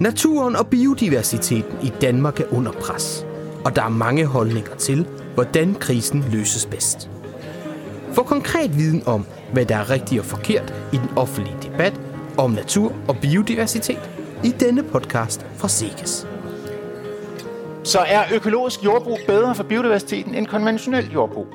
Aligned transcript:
Naturen 0.00 0.56
og 0.56 0.66
biodiversiteten 0.66 1.78
i 1.82 1.92
Danmark 2.00 2.40
er 2.40 2.44
under 2.52 2.72
pres, 2.72 3.26
og 3.64 3.76
der 3.76 3.82
er 3.82 3.88
mange 3.88 4.26
holdninger 4.26 4.74
til, 4.74 5.06
hvordan 5.34 5.74
krisen 5.74 6.24
løses 6.32 6.66
bedst. 6.66 7.10
Få 8.12 8.22
konkret 8.22 8.76
viden 8.76 9.02
om, 9.06 9.26
hvad 9.52 9.66
der 9.66 9.76
er 9.76 9.90
rigtigt 9.90 10.20
og 10.20 10.24
forkert 10.24 10.74
i 10.92 10.96
den 10.96 11.08
offentlige 11.16 11.56
debat 11.62 12.00
om 12.38 12.50
natur 12.50 12.92
og 13.08 13.16
biodiversitet 13.22 14.10
i 14.44 14.48
denne 14.48 14.82
podcast 14.82 15.46
fra 15.56 15.68
SEGES. 15.68 16.26
Så 17.84 17.98
er 17.98 18.22
økologisk 18.34 18.84
jordbrug 18.84 19.18
bedre 19.26 19.54
for 19.54 19.64
biodiversiteten 19.64 20.34
end 20.34 20.46
konventionelt 20.46 21.14
jordbrug? 21.14 21.46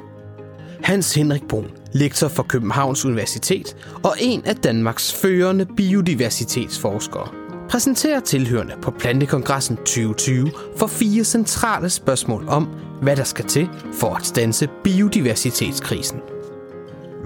Hans 0.83 1.15
Henrik 1.15 1.47
Brun, 1.47 1.67
lektor 1.93 2.27
for 2.27 2.43
Københavns 2.43 3.05
Universitet 3.05 3.75
og 4.03 4.15
en 4.19 4.45
af 4.45 4.55
Danmarks 4.55 5.13
førende 5.13 5.65
biodiversitetsforskere, 5.77 7.40
præsenterer 7.71 8.19
tilhørende 8.19 8.75
på 8.81 8.91
Plantekongressen 8.91 9.77
2020 9.77 10.51
for 10.77 10.87
fire 10.87 11.23
centrale 11.23 11.89
spørgsmål 11.89 12.47
om, 12.47 12.65
hvad 13.01 13.15
der 13.15 13.23
skal 13.23 13.45
til 13.45 13.69
for 13.93 14.15
at 14.15 14.25
stanse 14.25 14.67
biodiversitetskrisen. 14.83 16.21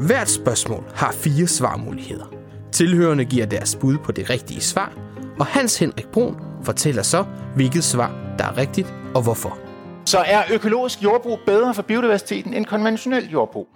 Hvert 0.08 0.30
spørgsmål 0.30 0.84
har 0.96 1.12
fire 1.12 1.48
svarmuligheder. 1.48 2.26
Tilhørende 2.72 3.26
giver 3.26 3.46
deres 3.46 3.76
bud 3.76 3.98
på 3.98 4.12
det 4.12 4.30
rigtige 4.30 4.62
svar, 4.62 4.94
og 5.40 5.46
Hans 5.46 5.80
Henrik 5.80 6.08
Brun 6.08 6.36
fortæller 6.64 7.04
så, 7.04 7.26
hvilket 7.56 7.84
svar 7.84 8.36
der 8.38 8.46
er 8.46 8.58
rigtigt 8.58 8.94
og 9.16 9.22
hvorfor. 9.22 9.58
Så 10.06 10.18
er 10.18 10.44
økologisk 10.54 11.04
jordbrug 11.04 11.40
bedre 11.46 11.74
for 11.74 11.82
biodiversiteten 11.82 12.54
end 12.54 12.66
konventionelt 12.66 13.32
jordbrug? 13.34 13.68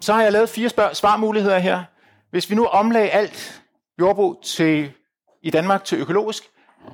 Så 0.00 0.12
har 0.12 0.22
jeg 0.22 0.32
lavet 0.32 0.48
fire 0.48 0.68
spørg- 0.68 0.96
svarmuligheder 0.96 1.58
her. 1.58 1.82
Hvis 2.30 2.50
vi 2.50 2.54
nu 2.54 2.64
omlagde 2.66 3.10
alt 3.10 3.62
jordbrug 4.00 4.36
til, 4.44 4.90
i 5.42 5.50
Danmark 5.50 5.84
til 5.84 5.98
økologisk, 5.98 6.42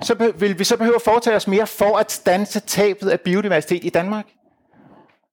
så 0.02 0.32
vil 0.38 0.58
vi 0.58 0.64
så 0.64 0.77
behøve 0.77 0.94
at 0.94 1.02
foretage 1.02 1.36
os 1.36 1.46
mere 1.46 1.66
for 1.66 1.96
at 1.96 2.12
stanse 2.12 2.60
tabet 2.60 3.08
af 3.08 3.20
biodiversitet 3.20 3.84
i 3.84 3.91
Danmark? 3.91 4.27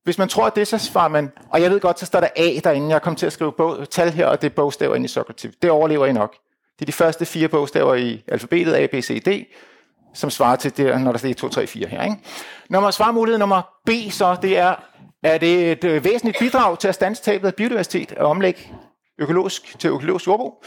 Hvis 0.04 0.18
man 0.18 0.28
tror 0.28 0.50
det, 0.50 0.68
så 0.68 0.78
svarer 0.78 1.08
man, 1.08 1.32
og 1.50 1.62
jeg 1.62 1.72
ved 1.72 1.80
godt, 1.80 2.00
så 2.00 2.06
står 2.06 2.20
der 2.20 2.28
A 2.36 2.60
derinde, 2.64 2.90
jeg 2.90 3.02
kommer 3.02 3.18
til 3.18 3.26
at 3.26 3.34
skrive 3.34 3.52
bog, 3.52 3.90
tal 3.90 4.12
her, 4.12 4.26
og 4.28 4.42
det 4.42 4.52
er 4.52 4.56
bogstaver 4.56 4.96
ind 4.96 5.06
i 5.06 5.08
Socrative. 5.08 5.54
Det 5.62 5.70
overlever 5.70 6.06
I 6.06 6.14
nok. 6.14 6.36
Det 6.80 6.82
er 6.82 6.86
de 6.86 6.92
første 6.92 7.26
fire 7.26 7.48
bogstaver 7.48 7.96
i 7.96 8.24
alfabetet, 8.28 8.74
A, 8.74 8.88
B, 8.88 8.94
C, 8.94 9.24
D, 9.24 9.46
som 10.14 10.30
svarer 10.30 10.56
til 10.56 10.78
det, 10.78 11.02
når 11.02 11.12
der 11.12 11.30
er 11.30 11.34
2, 11.34 11.50
3, 11.50 11.68
4 11.68 11.88
her. 11.88 12.04
Ikke? 12.04 12.16
Nummer 12.70 12.92
svarmulighed 12.92 13.40
nummer 13.40 13.62
B, 13.86 13.90
så 14.12 14.38
det 14.42 14.58
er, 14.58 14.76
er 15.24 15.38
det 15.38 15.72
et 15.72 15.84
øh, 15.84 16.04
væsentligt 16.04 16.40
bidrag 16.40 16.80
til 16.80 16.88
at 16.88 16.96
stanse 16.96 17.24
tabet 17.24 17.48
af 17.48 17.56
biodiversitet 17.56 18.12
og 18.12 18.28
omlægge 18.28 18.74
økologisk 19.18 19.80
til 19.80 19.90
økologisk 19.90 20.28
jordbrug. 20.28 20.64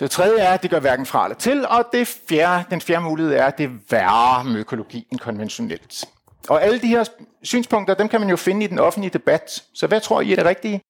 Det 0.00 0.10
tredje 0.10 0.38
er, 0.40 0.52
at 0.52 0.62
det 0.62 0.70
gør 0.70 0.80
hverken 0.80 1.06
fra 1.06 1.24
eller 1.24 1.36
til, 1.36 1.66
og 1.66 1.84
det 1.92 2.06
fjerde, 2.28 2.64
den 2.70 2.80
fjerde 2.80 3.04
mulighed 3.04 3.34
er, 3.34 3.44
at 3.44 3.58
det 3.58 3.64
er 3.64 3.70
værre 3.90 4.44
med 4.44 4.60
økologi 4.60 5.06
end 5.12 5.20
konventionelt. 5.20 6.04
Og 6.48 6.62
alle 6.62 6.80
de 6.80 6.86
her 6.86 7.04
synspunkter, 7.42 7.94
dem 7.94 8.08
kan 8.08 8.20
man 8.20 8.30
jo 8.30 8.36
finde 8.36 8.64
i 8.64 8.68
den 8.68 8.78
offentlige 8.78 9.10
debat. 9.10 9.62
Så 9.74 9.86
hvad 9.86 10.00
tror 10.00 10.20
I 10.20 10.32
er 10.32 10.36
det 10.36 10.44
rigtige? 10.44 10.82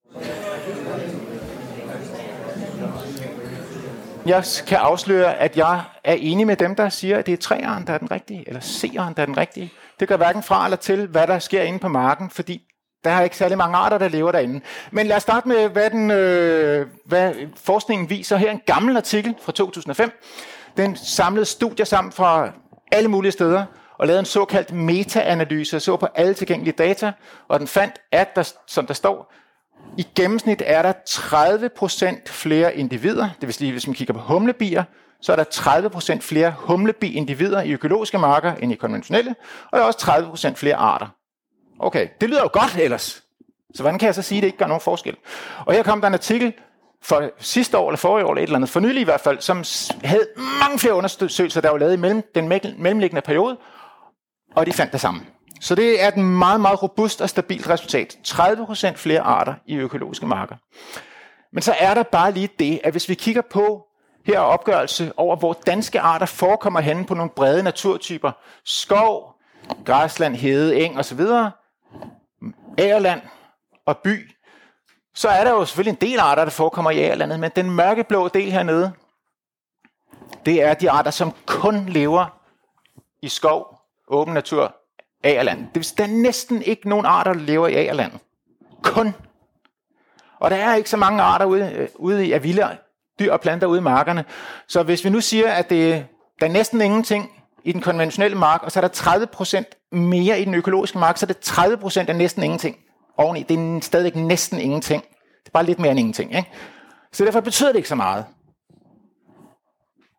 Jeg 4.27 4.45
kan 4.67 4.79
afsløre, 4.79 5.37
at 5.37 5.57
jeg 5.57 5.83
er 6.05 6.15
enig 6.15 6.47
med 6.47 6.57
dem, 6.57 6.75
der 6.75 6.89
siger, 6.89 7.19
at 7.19 7.27
det 7.27 7.33
er 7.33 7.37
træeren, 7.37 7.87
der 7.87 7.93
er 7.93 7.99
den 7.99 8.11
rigtige, 8.11 8.45
eller 8.47 8.61
seeren, 8.61 9.15
der 9.15 9.23
er 9.23 9.27
den 9.27 9.37
rigtige. 9.37 9.73
Det 10.01 10.09
gør 10.09 10.17
hverken 10.17 10.43
fra 10.43 10.65
eller 10.65 10.77
til, 10.77 11.07
hvad 11.07 11.27
der 11.27 11.39
sker 11.39 11.63
inde 11.63 11.79
på 11.79 11.89
marken, 11.89 12.31
fordi 12.31 12.68
der 13.05 13.11
er 13.11 13.23
ikke 13.23 13.37
særlig 13.37 13.59
mange 13.59 13.77
arter, 13.77 13.99
der 13.99 14.09
lever 14.09 14.33
derinde. 14.33 14.61
Men 14.91 15.07
lad 15.07 15.17
os 15.17 15.23
starte 15.23 15.49
med, 15.49 15.69
hvad, 15.69 15.91
den, 15.91 16.11
øh, 16.11 16.87
hvad 17.05 17.35
forskningen 17.57 18.11
viser. 18.11 18.37
Her 18.37 18.51
en 18.51 18.61
gammel 18.67 18.97
artikel 18.97 19.35
fra 19.43 19.53
2005. 19.53 20.11
Den 20.77 20.97
samlede 20.97 21.45
studier 21.45 21.87
sammen 21.87 22.13
fra 22.13 22.51
alle 22.93 23.09
mulige 23.09 23.33
steder 23.33 23.65
og 23.99 24.07
lavede 24.07 24.21
en 24.21 24.27
såkaldt 24.27 24.73
meta-analyse 24.73 25.77
og 25.77 25.83
så 25.83 25.97
på 25.97 26.07
alle 26.15 26.35
tilgængelige 26.35 26.75
data, 26.79 27.13
og 27.49 27.61
den 27.61 27.69
fandt, 27.69 27.95
at 28.13 28.37
der, 28.37 28.53
som 28.67 28.87
der 28.87 28.95
står, 28.95 29.33
i 29.99 30.07
gennemsnit 30.15 30.63
er 30.67 30.83
der 30.83 30.93
30% 31.09 32.27
flere 32.27 32.77
individer, 32.77 33.29
det 33.41 33.47
vil 33.47 33.55
sige, 33.55 33.73
hvis 33.73 33.87
man 33.87 33.95
kigger 33.95 34.15
på 34.15 34.21
humlebier, 34.21 34.85
så 35.21 35.33
er 35.33 35.37
der 35.37 35.45
30% 36.15 36.21
flere 36.21 36.55
humlebi-individer 36.59 37.63
i 37.63 37.73
økologiske 37.73 38.19
marker 38.19 38.55
end 38.55 38.73
i 38.73 38.75
konventionelle, 38.75 39.35
og 39.71 39.79
der 39.79 39.85
er 39.85 39.87
også 39.87 39.99
30% 40.53 40.55
flere 40.55 40.77
arter. 40.77 41.07
Okay, 41.81 42.09
det 42.21 42.31
lyder 42.31 42.43
jo 42.43 42.51
godt 42.53 42.77
ellers. 42.79 43.23
Så 43.75 43.83
hvordan 43.83 43.99
kan 43.99 44.07
jeg 44.07 44.15
så 44.15 44.23
sige, 44.23 44.39
at 44.39 44.43
det 44.43 44.47
ikke 44.47 44.59
gør 44.59 44.67
nogen 44.67 44.81
forskel? 44.81 45.17
Og 45.67 45.75
her 45.75 45.83
kom 45.83 46.01
der 46.01 46.09
en 46.09 46.15
artikel 46.15 46.53
for 47.03 47.31
sidste 47.39 47.79
år, 47.79 47.89
eller 47.89 47.97
forrige 47.97 48.27
år, 48.27 48.31
eller 48.31 48.43
et 48.43 48.47
eller 48.47 48.57
andet, 48.57 48.71
for 48.71 48.81
nylig 48.81 49.01
i 49.01 49.05
hvert 49.05 49.21
fald, 49.21 49.41
som 49.41 49.65
havde 50.05 50.27
mange 50.61 50.79
flere 50.79 50.95
undersøgelser, 50.95 51.61
der 51.61 51.71
var 51.71 51.79
lavet 51.79 51.93
i 51.93 51.97
mellem, 51.97 52.23
den 52.35 52.49
mellemliggende 52.49 53.23
periode, 53.23 53.57
og 54.57 54.67
de 54.67 54.73
fandt 54.73 54.93
det 54.93 55.01
samme. 55.01 55.21
Så 55.61 55.75
det 55.75 56.03
er 56.03 56.09
et 56.09 56.17
meget, 56.17 56.61
meget 56.61 56.83
robust 56.83 57.21
og 57.21 57.29
stabilt 57.29 57.69
resultat. 57.69 58.19
30% 58.29 58.93
flere 58.97 59.21
arter 59.21 59.55
i 59.67 59.77
økologiske 59.77 60.27
marker. 60.27 60.57
Men 61.53 61.63
så 61.63 61.75
er 61.79 61.95
der 61.95 62.03
bare 62.03 62.33
lige 62.33 62.49
det, 62.59 62.81
at 62.85 62.93
hvis 62.93 63.09
vi 63.09 63.15
kigger 63.15 63.43
på 63.51 63.85
her 64.27 64.41
opgørelse 64.41 65.13
over, 65.17 65.37
hvor 65.37 65.53
danske 65.67 66.01
arter 66.01 66.27
forekommer 66.27 66.81
henne 66.81 67.05
på 67.05 67.15
nogle 67.15 67.31
brede 67.37 67.63
naturtyper, 67.63 68.33
skov, 68.65 69.35
græsland, 69.85 70.37
hede, 70.37 70.81
eng 70.81 70.99
osv., 70.99 71.21
ærland 72.79 73.21
og 73.87 73.99
by, 73.99 74.31
så 75.15 75.29
er 75.29 75.45
der 75.45 75.51
jo 75.51 75.65
selvfølgelig 75.65 75.91
en 75.91 76.11
del 76.11 76.19
arter, 76.19 76.45
der 76.45 76.51
forekommer 76.51 76.91
i 76.91 76.99
ærlandet, 76.99 77.41
men 77.41 77.51
den 77.57 77.71
mørkeblå 77.71 78.29
del 78.29 78.53
hernede, 78.53 78.93
det 80.47 80.63
er 80.63 80.75
de 80.75 80.91
arter, 80.91 81.11
som 81.11 81.33
kun 81.47 81.87
lever 81.89 82.41
i 83.23 83.29
skov, 83.29 83.81
åben 84.09 84.35
natur, 84.35 84.77
agerland. 85.25 85.59
Det 85.59 85.75
vil 85.75 85.85
sige, 85.85 85.97
der 85.97 86.05
er 86.05 86.17
næsten 86.23 86.63
ikke 86.63 86.89
nogen 86.89 87.07
arter, 87.07 87.33
der 87.33 87.41
lever 87.41 87.69
i 87.69 87.75
agerland. 87.75 88.13
Kun. 88.83 89.15
Og 90.39 90.51
der 90.51 90.57
er 90.57 90.75
ikke 90.75 90.91
så 90.91 90.97
mange 90.97 91.23
arter 91.23 91.47
ude, 91.47 91.73
øh, 91.73 91.89
ude 91.95 92.27
i 92.27 92.33
af 92.33 92.43
vilde 92.43 92.79
dyr 93.19 93.33
og 93.33 93.41
planter 93.41 93.67
ude 93.67 93.79
i 93.79 93.83
markerne. 93.83 94.25
Så 94.67 94.83
hvis 94.83 95.05
vi 95.05 95.11
nu 95.11 95.21
siger, 95.21 95.53
at 95.53 95.71
det, 95.71 96.07
der 96.41 96.47
er 96.47 96.51
næsten 96.51 96.81
ingenting 96.81 97.45
i 97.65 97.73
den 97.73 97.81
konventionelle 97.81 98.37
mark, 98.37 98.63
og 98.63 98.73
så 98.73 98.81
er 98.81 98.89
der 98.89 99.65
30% 99.65 99.78
mere 99.93 100.41
i 100.41 100.45
den 100.45 100.55
økologiske 100.55 100.99
mark, 100.99 101.19
så 101.19 101.27
er 101.27 101.33
det 101.33 101.49
30% 101.49 102.09
af 102.09 102.17
næsten 102.17 102.43
ingenting 102.43 102.77
oveni. 103.17 103.43
Det 103.43 103.59
er 103.59 103.81
stadigvæk 103.81 104.17
næsten 104.17 104.61
ingenting. 104.61 105.03
Det 105.03 105.47
er 105.47 105.53
bare 105.53 105.65
lidt 105.65 105.79
mere 105.79 105.91
end 105.91 106.01
ingenting. 106.01 106.37
Ikke? 106.37 106.51
Så 107.13 107.25
derfor 107.25 107.41
betyder 107.41 107.69
det 107.69 107.77
ikke 107.77 107.89
så 107.89 107.95
meget. 107.95 108.25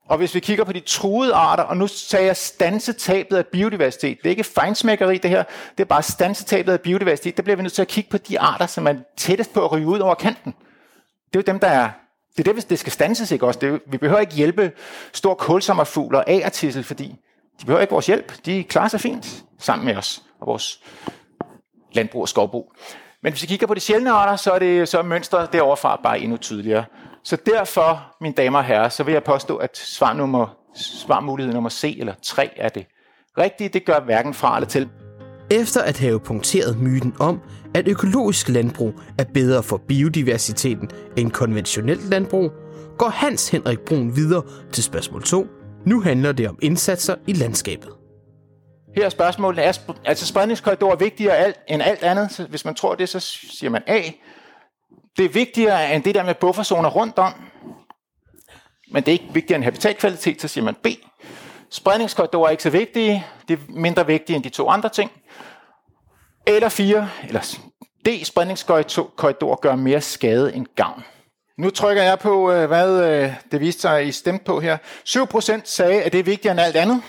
Og 0.10 0.18
hvis 0.18 0.36
vi 0.36 0.40
kigger 0.40 0.64
på 0.64 0.74
de 0.74 0.80
truede 0.80 1.34
arter, 1.34 1.64
og 1.64 1.78
nu 1.78 1.88
sagde 1.88 2.26
jeg 2.26 2.38
stansetabet 2.38 3.38
af 3.38 3.48
biodiversitet. 3.48 4.18
Det 4.18 4.26
er 4.26 4.30
ikke 4.30 4.44
fejnsmækkeri 4.44 5.18
det 5.18 5.30
her, 5.30 5.44
det 5.78 5.84
er 5.84 5.88
bare 5.88 6.04
stansetabet 6.04 6.74
af 6.74 6.82
biodiversitet. 6.82 7.38
Der 7.38 7.44
bliver 7.44 7.56
vi 7.56 7.62
nødt 7.62 7.74
til 7.74 7.82
at 7.82 7.88
kigge 7.88 8.10
på 8.10 8.18
de 8.18 8.40
arter, 8.40 8.66
som 8.66 8.88
er 8.88 8.94
tættest 9.18 9.54
på 9.54 9.66
at 9.66 9.72
ryge 9.72 9.88
ud 9.88 10.00
over 10.00 10.16
kanten. 10.16 10.54
Det 11.34 11.36
er 11.36 11.40
jo 11.40 11.54
dem, 11.54 11.60
der 11.60 11.68
er... 11.68 11.90
Det 12.32 12.40
er 12.40 12.44
det, 12.44 12.54
hvis 12.54 12.66
det 12.66 12.80
skal 12.80 12.92
stanses, 12.92 13.32
ikke 13.32 13.48
også? 13.48 13.60
Det 13.60 13.74
er, 13.74 13.80
vi 13.88 13.98
behøver 13.98 14.20
ikke 14.20 14.34
hjælpe 14.34 14.72
stor 15.14 15.34
kulsommerfugl 15.34 16.16
og 16.16 16.30
agertissel, 16.30 16.84
fordi 16.84 17.16
de 17.60 17.66
behøver 17.66 17.82
ikke 17.82 17.92
vores 17.92 18.08
hjælp. 18.08 18.46
De 18.46 18.64
klarer 18.64 18.88
sig 18.88 19.02
fint 19.02 19.44
sammen 19.60 19.86
med 19.86 19.96
os 19.96 20.24
og 20.40 20.48
vores 20.48 20.82
landbrug 21.94 22.22
og 22.22 22.30
skovbrug. 22.30 22.74
Men 23.24 23.34
hvis 23.34 23.42
vi 23.42 23.48
kigger 23.48 23.68
på 23.68 23.74
de 23.74 23.80
sjældne 23.80 24.12
arter, 24.12 24.36
så 24.36 24.52
er, 24.52 24.60
det, 24.60 24.90
så 24.90 24.98
er 24.98 25.04
mønstret 25.04 25.54
deroverfra 25.54 26.00
bare 26.04 26.20
endnu 26.20 26.38
tydeligere. 26.38 26.86
Så 27.24 27.38
derfor, 27.46 28.16
mine 28.22 28.34
damer 28.34 28.60
og 28.60 28.66
herrer, 28.66 28.90
så 28.90 29.04
vil 29.04 29.12
jeg 29.12 29.24
påstå, 29.24 29.58
at 29.58 29.78
svar 29.78 30.14
nummer, 30.14 30.58
svarmulighed 30.76 31.54
nummer 31.54 31.70
C 31.70 31.96
eller 32.00 32.14
3 32.24 32.50
er 32.58 32.70
det 32.70 32.86
rigtige. 33.38 33.70
Det 33.70 33.86
gør 33.86 34.00
hverken 34.00 34.34
fra 34.34 34.56
eller 34.56 34.68
til. 34.68 34.90
Efter 35.52 35.82
at 35.82 36.00
have 36.00 36.20
punkteret 36.20 36.80
myten 36.80 37.16
om, 37.20 37.42
at 37.76 37.88
økologisk 37.88 38.50
landbrug 38.50 38.94
er 39.18 39.24
bedre 39.34 39.64
for 39.64 39.78
biodiversiteten 39.78 40.90
end 41.18 41.32
konventionelt 41.32 42.10
landbrug, 42.10 42.52
går 42.98 43.10
Hans 43.10 43.50
Henrik 43.50 43.80
Brun 43.80 44.16
videre 44.16 44.44
til 44.72 44.84
spørgsmål 44.84 45.24
2. 45.24 45.48
Nu 45.90 46.02
handler 46.02 46.32
det 46.32 46.50
om 46.50 46.60
indsatser 46.62 47.16
i 47.28 47.34
landskabet. 47.34 47.90
Her 48.96 49.06
er 49.06 49.10
spørgsmålet, 49.10 49.66
er 49.66 49.72
sp- 49.72 50.02
altså 50.06 50.26
spredningskorridor 50.26 50.92
er 50.92 50.96
vigtigere 50.96 51.38
alt, 51.38 51.58
end 51.68 51.82
alt 51.82 52.04
andet. 52.04 52.32
Så 52.32 52.44
hvis 52.46 52.66
man 52.66 52.76
tror 52.76 52.96
det, 52.96 53.10
så 53.10 53.20
siger 53.20 53.70
man 53.70 53.84
A. 53.88 54.02
Det 55.18 55.26
er 55.26 55.30
vigtigere 55.30 55.96
end 55.96 56.04
det 56.04 56.16
der 56.16 56.24
med 56.24 56.36
bufferzoner 56.36 56.90
rundt 56.90 57.18
om. 57.18 57.34
Men 58.92 59.04
det 59.04 59.08
er 59.08 59.12
ikke 59.14 59.34
vigtigere 59.34 59.56
end 59.56 59.64
habitatkvalitet, 59.64 60.42
så 60.42 60.48
siger 60.48 60.66
man 60.66 60.76
B. 60.84 60.88
Spredningskorridorer 61.72 62.48
er 62.48 62.52
ikke 62.52 62.64
så 62.64 62.70
vigtige. 62.70 63.26
Det 63.48 63.54
er 63.60 63.64
mindre 63.70 64.06
vigtige 64.08 64.36
end 64.36 64.44
de 64.44 64.50
to 64.50 64.70
andre 64.70 64.90
ting. 64.90 65.12
Eller 66.48 66.70
4, 66.70 67.10
eller 67.28 67.58
D. 68.06 68.08
Spredningskorridor 68.24 69.60
gør 69.62 69.76
mere 69.76 70.02
skade 70.02 70.56
end 70.56 70.66
gavn. 70.76 71.04
Nu 71.60 71.70
trykker 71.70 72.04
jeg 72.04 72.20
på, 72.20 72.52
øh, 72.52 72.68
hvad 72.68 73.04
øh, 73.10 73.34
det 73.52 73.60
viste 73.60 73.82
sig, 73.82 74.08
I 74.08 74.12
stemte 74.12 74.46
på 74.46 74.60
her. 74.60 74.78
7% 75.06 75.62
sagde, 75.64 76.04
at 76.04 76.12
det 76.12 76.20
er 76.20 76.24
vigtigere 76.24 76.52
end 76.52 76.62
alt 76.62 76.76
andet. 76.76 77.02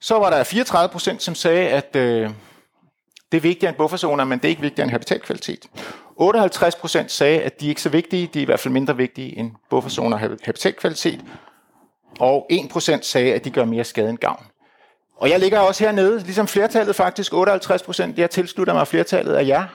Så 0.00 0.18
var 0.18 0.30
der 0.30 0.44
34%, 0.44 1.18
som 1.18 1.34
sagde, 1.34 1.68
at 1.68 1.96
øh, 1.96 2.30
det 3.32 3.36
er 3.36 3.40
vigtigere 3.40 3.68
end 3.68 3.76
bufferzoner, 3.76 4.24
men 4.24 4.38
det 4.38 4.44
er 4.44 4.48
ikke 4.48 4.62
vigtigere 4.62 4.84
end 4.84 4.90
habitatkvalitet. 4.90 5.66
58% 6.20 7.08
sagde, 7.08 7.42
at 7.42 7.60
de 7.60 7.64
er 7.64 7.68
ikke 7.68 7.82
så 7.82 7.88
vigtige, 7.88 8.30
de 8.34 8.38
er 8.38 8.42
i 8.42 8.44
hvert 8.44 8.60
fald 8.60 8.72
mindre 8.72 8.96
vigtige 8.96 9.38
end 9.38 9.50
bufferzoner 9.70 10.16
og 10.16 10.36
habitatkvalitet. 10.44 11.20
og 12.20 12.46
1% 12.52 13.02
sagde, 13.02 13.34
at 13.34 13.44
de 13.44 13.50
gør 13.50 13.64
mere 13.64 13.84
skade 13.84 14.10
end 14.10 14.18
gavn. 14.18 14.46
Og 15.16 15.30
jeg 15.30 15.40
ligger 15.40 15.58
også 15.58 15.84
hernede, 15.84 16.18
ligesom 16.18 16.46
flertallet 16.46 16.96
faktisk, 16.96 17.32
58%. 17.32 18.12
Jeg 18.16 18.30
tilslutter 18.30 18.74
mig 18.74 18.88
flertallet 18.88 19.34
af 19.34 19.46
jer. 19.46 19.66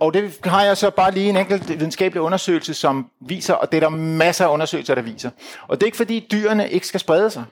Og 0.00 0.14
det 0.14 0.40
har 0.44 0.64
jeg 0.64 0.76
så 0.76 0.90
bare 0.90 1.10
lige 1.10 1.28
en 1.28 1.36
enkelt 1.36 1.68
videnskabelig 1.68 2.22
undersøgelse, 2.22 2.74
som 2.74 3.10
viser, 3.20 3.54
og 3.54 3.72
det 3.72 3.76
er 3.76 3.80
der 3.80 3.88
masser 3.88 4.46
af 4.46 4.52
undersøgelser, 4.52 4.94
der 4.94 5.02
viser. 5.02 5.30
Og 5.68 5.76
det 5.76 5.82
er 5.82 5.86
ikke 5.86 5.96
fordi 5.96 6.28
dyrene 6.32 6.70
ikke 6.70 6.86
skal 6.86 7.00
sprede 7.00 7.30
sig. 7.30 7.44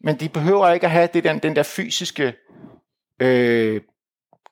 Men 0.00 0.16
de 0.16 0.28
behøver 0.28 0.70
ikke 0.70 0.86
at 0.86 0.90
have 0.90 1.08
det 1.14 1.24
den, 1.24 1.38
den 1.38 1.56
der 1.56 1.62
fysiske 1.62 2.34
øh, 3.22 3.80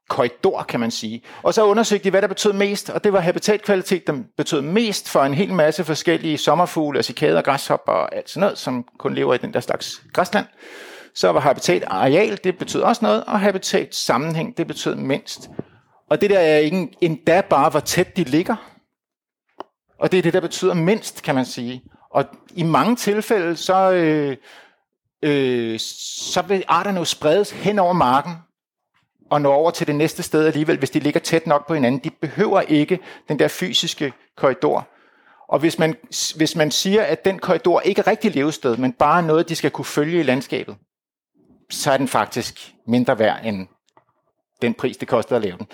korridor, 0.08 0.62
kan 0.62 0.80
man 0.80 0.90
sige. 0.90 1.22
Og 1.42 1.54
så 1.54 1.64
undersøgte 1.64 2.04
de, 2.04 2.10
hvad 2.10 2.22
der 2.22 2.28
betød 2.28 2.52
mest, 2.52 2.90
og 2.90 3.04
det 3.04 3.12
var 3.12 3.20
habitatkvalitet, 3.20 4.06
der 4.06 4.22
betød 4.36 4.60
mest 4.60 5.08
for 5.08 5.20
en 5.20 5.34
hel 5.34 5.52
masse 5.54 5.84
forskellige 5.84 6.38
sommerfugle, 6.38 7.02
cikader, 7.02 7.42
græshopper 7.42 7.92
og 7.92 8.14
alt 8.16 8.30
sådan 8.30 8.40
noget, 8.40 8.58
som 8.58 8.84
kun 8.98 9.14
lever 9.14 9.34
i 9.34 9.38
den 9.38 9.54
der 9.54 9.60
slags 9.60 10.02
græsland. 10.12 10.46
Så 11.14 11.32
var 11.32 11.40
habitat 11.40 11.84
areal, 11.86 12.38
det 12.44 12.58
betød 12.58 12.82
også 12.82 13.04
noget, 13.04 13.24
og 13.24 13.40
habitat 13.40 13.94
sammenhæng, 13.94 14.56
det 14.56 14.66
betød 14.66 14.94
mindst. 14.94 15.50
Og 16.12 16.20
det 16.20 16.30
der 16.30 16.38
er 16.38 16.58
ikke 16.58 16.88
endda 17.00 17.40
bare, 17.40 17.70
hvor 17.70 17.80
tæt 17.80 18.16
de 18.16 18.24
ligger. 18.24 18.56
Og 19.98 20.12
det 20.12 20.18
er 20.18 20.22
det, 20.22 20.32
der 20.32 20.40
betyder 20.40 20.74
mindst, 20.74 21.22
kan 21.22 21.34
man 21.34 21.44
sige. 21.44 21.82
Og 22.10 22.24
i 22.54 22.62
mange 22.62 22.96
tilfælde, 22.96 23.56
så, 23.56 23.92
øh, 23.92 24.36
øh, 25.22 25.78
så 26.32 26.42
vil 26.42 26.64
arterne 26.68 26.98
jo 26.98 27.04
spredes 27.04 27.50
hen 27.50 27.78
over 27.78 27.92
marken, 27.92 28.32
og 29.30 29.40
nå 29.40 29.52
over 29.52 29.70
til 29.70 29.86
det 29.86 29.94
næste 29.94 30.22
sted 30.22 30.46
alligevel, 30.46 30.78
hvis 30.78 30.90
de 30.90 31.00
ligger 31.00 31.20
tæt 31.20 31.46
nok 31.46 31.66
på 31.66 31.74
hinanden. 31.74 32.00
De 32.04 32.10
behøver 32.10 32.60
ikke 32.60 32.98
den 33.28 33.38
der 33.38 33.48
fysiske 33.48 34.12
korridor. 34.36 34.88
Og 35.48 35.58
hvis 35.58 35.78
man, 35.78 35.96
hvis 36.36 36.56
man 36.56 36.70
siger, 36.70 37.02
at 37.02 37.24
den 37.24 37.38
korridor 37.38 37.80
ikke 37.80 38.00
er 38.00 38.06
rigtig 38.06 38.34
levested, 38.34 38.76
men 38.76 38.92
bare 38.92 39.22
noget, 39.22 39.48
de 39.48 39.56
skal 39.56 39.70
kunne 39.70 39.84
følge 39.84 40.20
i 40.20 40.22
landskabet, 40.22 40.76
så 41.70 41.92
er 41.92 41.96
den 41.96 42.08
faktisk 42.08 42.74
mindre 42.86 43.18
værd 43.18 43.44
end 43.44 43.68
den 44.62 44.74
pris, 44.74 44.96
det 44.96 45.08
koster 45.08 45.36
at 45.36 45.42
lave 45.42 45.58
den. 45.58 45.66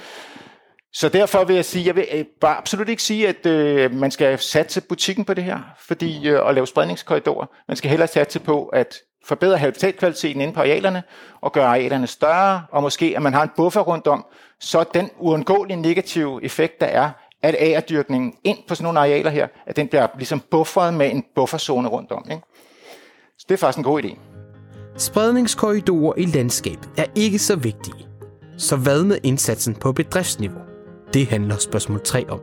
Så 0.93 1.09
derfor 1.09 1.45
vil 1.45 1.57
jeg 1.57 1.65
sige, 1.65 1.87
jeg 1.87 1.97
vil 1.97 2.07
øh, 2.13 2.25
bare 2.41 2.57
absolut 2.57 2.89
ikke 2.89 3.03
sige, 3.03 3.29
at 3.29 3.47
øh, 3.47 3.95
man 3.95 4.11
skal 4.11 4.39
satse 4.39 4.81
butikken 4.81 5.25
på 5.25 5.35
det 5.35 5.45
her, 5.45 5.59
fordi 5.79 6.29
øh, 6.29 6.49
at 6.49 6.55
lave 6.55 6.67
spredningskorridorer. 6.67 7.47
Man 7.69 7.77
skal 7.77 7.91
hellere 7.91 8.09
satse 8.09 8.41
på 8.41 8.67
at 8.67 8.97
forbedre 9.25 9.59
habitatkvaliteten 9.59 10.41
inde 10.41 10.55
på 10.55 10.61
arealerne 10.61 11.03
og 11.41 11.53
gøre 11.53 11.67
arealerne 11.67 12.07
større, 12.07 12.63
og 12.73 12.83
måske 12.83 13.13
at 13.17 13.23
man 13.23 13.35
har 13.35 13.43
en 13.43 13.51
buffer 13.57 13.81
rundt 13.81 14.07
om, 14.07 14.27
så 14.61 14.85
den 14.95 15.11
uundgåelige 15.19 15.77
negative 15.77 16.45
effekt, 16.45 16.81
der 16.81 16.87
er, 16.87 17.11
at 17.43 17.57
agerdyrkningen 17.59 18.35
ind 18.45 18.59
på 18.69 18.75
sådan 18.75 18.85
nogle 18.85 18.99
arealer 18.99 19.31
her, 19.31 19.49
at 19.67 19.77
den 19.77 19.89
bliver 19.89 20.07
ligesom 20.17 20.41
bufferet 20.41 20.95
med 20.95 21.11
en 21.11 21.25
bufferzone 21.35 21.89
rundt 21.89 22.13
om. 22.13 22.27
Ikke? 22.31 22.43
Så 23.39 23.47
det 23.49 23.55
er 23.55 23.59
faktisk 23.59 23.79
en 23.79 23.85
god 23.85 24.03
idé. 24.03 24.19
Spredningskorridorer 24.97 26.15
i 26.17 26.25
landskabet 26.25 26.89
er 26.97 27.05
ikke 27.15 27.39
så 27.39 27.57
vigtige. 27.57 28.08
Så 28.59 28.77
hvad 28.77 29.05
med 29.05 29.19
indsatsen 29.23 29.75
på 29.75 29.93
bedriftsniveau? 29.93 30.61
Det 31.15 31.27
handler 31.27 31.57
spørgsmål 31.57 32.01
3 32.05 32.29
om. 32.29 32.41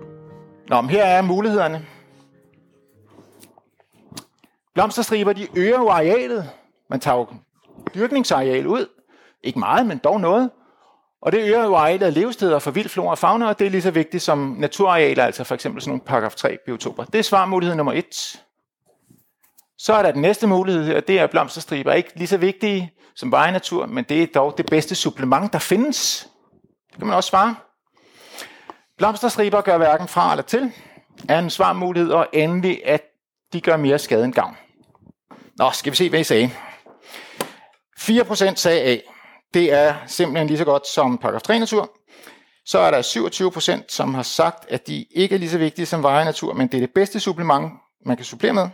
Nå, 0.69 0.81
men 0.81 0.89
her 0.89 1.03
er 1.03 1.21
mulighederne. 1.21 1.85
Blomsterstriber, 4.73 5.33
de 5.33 5.47
øger 5.55 5.79
jo 5.79 5.89
arealet. 5.89 6.49
Man 6.89 6.99
tager 6.99 7.17
jo 7.17 7.27
dyrkningsareal 7.95 8.67
ud. 8.67 8.85
Ikke 9.43 9.59
meget, 9.59 9.85
men 9.85 9.97
dog 9.97 10.21
noget. 10.21 10.49
Og 11.21 11.31
det 11.31 11.47
øger 11.47 11.63
jo 11.63 11.75
arealet 11.75 12.05
af 12.05 12.13
levesteder 12.13 12.59
for 12.59 12.71
vild 12.71 12.89
flora 12.89 13.11
og 13.11 13.17
fauna, 13.17 13.47
og 13.47 13.59
det 13.59 13.67
er 13.67 13.71
lige 13.71 13.81
så 13.81 13.91
vigtigt 13.91 14.23
som 14.23 14.55
naturarealer, 14.59 15.23
altså 15.23 15.43
for 15.43 15.55
eksempel 15.55 15.81
sådan 15.81 15.89
nogle 15.89 16.05
paragraf 16.05 16.35
3 16.35 16.57
biotoper. 16.65 17.05
Det 17.05 17.19
er 17.19 17.23
svarmulighed 17.23 17.75
nummer 17.75 17.93
1. 17.93 18.05
Så 19.77 19.93
er 19.93 20.01
der 20.01 20.11
den 20.11 20.21
næste 20.21 20.47
mulighed, 20.47 20.95
og 20.95 21.07
det 21.07 21.19
er 21.19 21.27
blomsterstriber. 21.27 21.93
Ikke 21.93 22.11
lige 22.15 22.27
så 22.27 22.37
vigtige 22.37 22.93
som 23.15 23.29
natur, 23.29 23.85
men 23.85 24.03
det 24.03 24.23
er 24.23 24.27
dog 24.35 24.57
det 24.57 24.65
bedste 24.65 24.95
supplement, 24.95 25.53
der 25.53 25.59
findes. 25.59 26.27
Det 26.89 26.97
kan 26.97 27.07
man 27.07 27.15
også 27.15 27.29
svare. 27.29 27.55
Blomsterstriber 28.97 29.61
gør 29.61 29.77
hverken 29.77 30.07
fra 30.07 30.31
eller 30.31 30.43
til, 30.43 30.71
er 31.29 31.39
en 31.39 31.49
svarmulighed, 31.49 32.11
og 32.11 32.27
endelig, 32.33 32.81
at 32.85 33.01
de 33.53 33.61
gør 33.61 33.77
mere 33.77 33.99
skade 33.99 34.25
end 34.25 34.33
gavn. 34.33 34.57
Nå, 35.57 35.71
skal 35.71 35.91
vi 35.91 35.95
se, 35.95 36.09
hvad 36.09 36.19
I 36.19 36.23
sagde. 36.23 36.51
4% 37.99 38.55
sagde 38.55 38.81
A. 38.81 38.97
Det 39.53 39.73
er 39.73 39.95
simpelthen 40.07 40.47
lige 40.47 40.57
så 40.57 40.65
godt 40.65 40.87
som 40.87 41.17
paragraf 41.17 41.41
3 41.41 41.59
natur. 41.59 41.91
Så 42.65 42.79
er 42.79 42.91
der 42.91 43.01
27%, 43.81 43.85
som 43.89 44.13
har 44.13 44.23
sagt, 44.23 44.65
at 44.69 44.87
de 44.87 45.05
ikke 45.11 45.35
er 45.35 45.39
lige 45.39 45.49
så 45.49 45.57
vigtige 45.57 45.85
som 45.85 46.03
veje 46.03 46.25
natur, 46.25 46.53
men 46.53 46.67
det 46.67 46.77
er 46.77 46.81
det 46.81 46.93
bedste 46.95 47.19
supplement, 47.19 47.71
man 48.05 48.17
kan 48.17 48.25
supplere 48.25 48.53
med. 48.53 48.69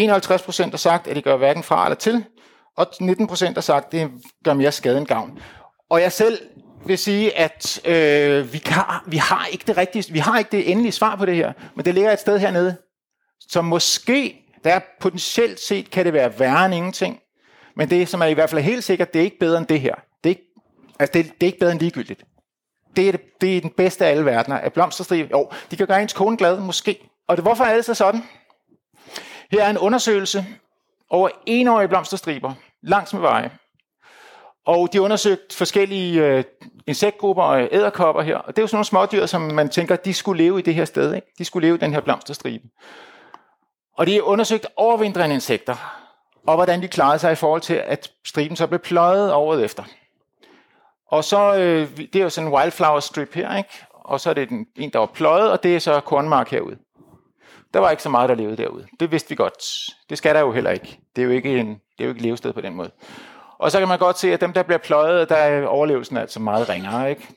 51% 0.00 0.70
har 0.70 0.76
sagt, 0.76 1.06
at 1.06 1.16
det 1.16 1.24
gør 1.24 1.36
hverken 1.36 1.62
fra 1.62 1.84
eller 1.84 1.96
til, 1.96 2.24
og 2.76 2.86
19% 3.02 3.54
har 3.54 3.60
sagt, 3.60 3.86
at 3.86 3.92
det 3.92 4.10
gør 4.44 4.54
mere 4.54 4.72
skade 4.72 4.98
end 4.98 5.06
gavn. 5.06 5.38
Og 5.90 6.00
jeg 6.00 6.12
selv 6.12 6.38
vil 6.86 6.98
sige, 6.98 7.38
at 7.38 7.80
øh, 7.86 8.52
vi, 8.52 8.58
kan, 8.58 8.82
vi, 9.06 9.16
har 9.16 9.46
ikke 9.46 9.64
det 9.66 9.76
rigtige, 9.76 10.12
vi 10.12 10.18
har 10.18 10.38
ikke 10.38 10.52
det 10.52 10.70
endelige 10.70 10.92
svar 10.92 11.16
på 11.16 11.26
det 11.26 11.34
her, 11.36 11.52
men 11.76 11.84
det 11.84 11.94
ligger 11.94 12.12
et 12.12 12.20
sted 12.20 12.38
hernede, 12.38 12.76
som 13.48 13.64
måske, 13.64 14.36
der 14.64 14.80
potentielt 15.00 15.60
set, 15.60 15.90
kan 15.90 16.04
det 16.04 16.12
være 16.12 16.38
værre 16.38 16.66
end 16.66 16.74
ingenting, 16.74 17.20
men 17.76 17.90
det, 17.90 18.08
som 18.08 18.20
er 18.20 18.26
i 18.26 18.32
hvert 18.32 18.50
fald 18.50 18.60
helt 18.60 18.84
sikkert, 18.84 19.12
det 19.12 19.20
er 19.20 19.24
ikke 19.24 19.38
bedre 19.38 19.58
end 19.58 19.66
det 19.66 19.80
her. 19.80 19.94
Det 19.94 20.30
er 20.30 20.34
ikke, 20.34 20.46
altså 20.98 21.12
det, 21.12 21.24
det 21.24 21.42
er 21.42 21.46
ikke 21.46 21.58
bedre 21.58 21.72
end 21.72 21.80
ligegyldigt. 21.80 22.24
Det 22.96 23.08
er, 23.08 23.12
det, 23.12 23.20
det 23.40 23.56
er 23.56 23.60
den 23.60 23.70
bedste 23.70 24.06
af 24.06 24.10
alle 24.10 24.24
verdener. 24.24 24.56
At 24.56 24.72
blomsterstribe, 24.72 25.28
jo, 25.30 25.50
de 25.70 25.76
kan 25.76 25.86
gøre 25.86 26.02
ens 26.02 26.12
kone 26.12 26.36
glad, 26.36 26.60
måske. 26.60 27.08
Og 27.28 27.36
det, 27.36 27.44
hvorfor 27.44 27.64
er 27.64 27.74
det 27.74 27.84
så 27.84 27.94
sådan? 27.94 28.22
Her 29.50 29.64
er 29.64 29.70
en 29.70 29.78
undersøgelse 29.78 30.46
over 31.10 31.28
enårige 31.46 31.88
blomsterstriber 31.88 32.52
langs 32.82 33.12
med 33.12 33.20
veje. 33.20 33.50
Og 34.66 34.92
de 34.92 35.02
undersøgte 35.02 35.56
forskellige 35.56 36.26
øh, 36.26 36.44
insektgrupper 36.86 37.42
og 37.42 37.68
æderkopper 37.72 38.22
her. 38.22 38.36
Og 38.36 38.56
det 38.56 38.58
er 38.58 38.62
jo 38.62 38.66
sådan 38.66 38.76
nogle 38.76 38.84
smådyr, 38.84 39.26
som 39.26 39.40
man 39.40 39.68
tænker, 39.68 39.96
de 39.96 40.14
skulle 40.14 40.44
leve 40.44 40.58
i 40.58 40.62
det 40.62 40.74
her 40.74 40.84
sted. 40.84 41.14
Ikke? 41.14 41.26
De 41.38 41.44
skulle 41.44 41.66
leve 41.66 41.76
i 41.76 41.80
den 41.80 41.92
her 41.92 42.00
blomsterstribe. 42.00 42.64
Og 43.96 44.06
de 44.06 44.10
undersøgte 44.10 44.24
undersøgt 44.24 44.66
overvintrende 44.76 45.34
insekter, 45.34 46.00
og 46.46 46.54
hvordan 46.54 46.82
de 46.82 46.88
klarede 46.88 47.18
sig 47.18 47.32
i 47.32 47.34
forhold 47.34 47.60
til, 47.60 47.74
at 47.74 48.10
striben 48.26 48.56
så 48.56 48.66
blev 48.66 48.78
pløjet 48.80 49.32
året 49.32 49.64
efter. 49.64 49.82
Og 51.10 51.24
så, 51.24 51.54
øh, 51.56 51.96
det 51.96 52.16
er 52.16 52.22
jo 52.22 52.30
sådan 52.30 52.48
en 52.48 52.54
wildflower 52.54 53.00
strip 53.00 53.34
her, 53.34 53.56
ikke? 53.56 53.84
og 53.92 54.20
så 54.20 54.30
er 54.30 54.34
det 54.34 54.48
den, 54.48 54.66
en, 54.76 54.90
der 54.90 54.98
var 54.98 55.06
pløjet, 55.06 55.50
og 55.50 55.62
det 55.62 55.76
er 55.76 55.78
så 55.78 56.00
kornmark 56.00 56.50
herude. 56.50 56.76
Der 57.74 57.80
var 57.80 57.90
ikke 57.90 58.02
så 58.02 58.08
meget, 58.08 58.28
der 58.28 58.34
levede 58.34 58.56
derude. 58.56 58.86
Det 59.00 59.12
vidste 59.12 59.28
vi 59.28 59.34
godt. 59.34 59.64
Det 60.10 60.18
skal 60.18 60.34
der 60.34 60.40
jo 60.40 60.52
heller 60.52 60.70
ikke. 60.70 60.98
Det 61.16 61.22
er 61.22 61.26
jo 61.26 61.30
ikke, 61.30 61.58
en, 61.58 61.68
det 61.68 62.00
er 62.00 62.04
jo 62.04 62.10
ikke 62.10 62.22
levested 62.22 62.52
på 62.52 62.60
den 62.60 62.74
måde. 62.74 62.90
Og 63.58 63.70
så 63.70 63.78
kan 63.78 63.88
man 63.88 63.98
godt 63.98 64.18
se, 64.18 64.32
at 64.32 64.40
dem, 64.40 64.52
der 64.52 64.62
bliver 64.62 64.78
pløjet, 64.78 65.28
der 65.28 65.36
er 65.36 65.66
overlevelsen 65.66 66.16
altså 66.16 66.40
meget 66.40 66.68
ringere. 66.68 67.10
Ikke? 67.10 67.28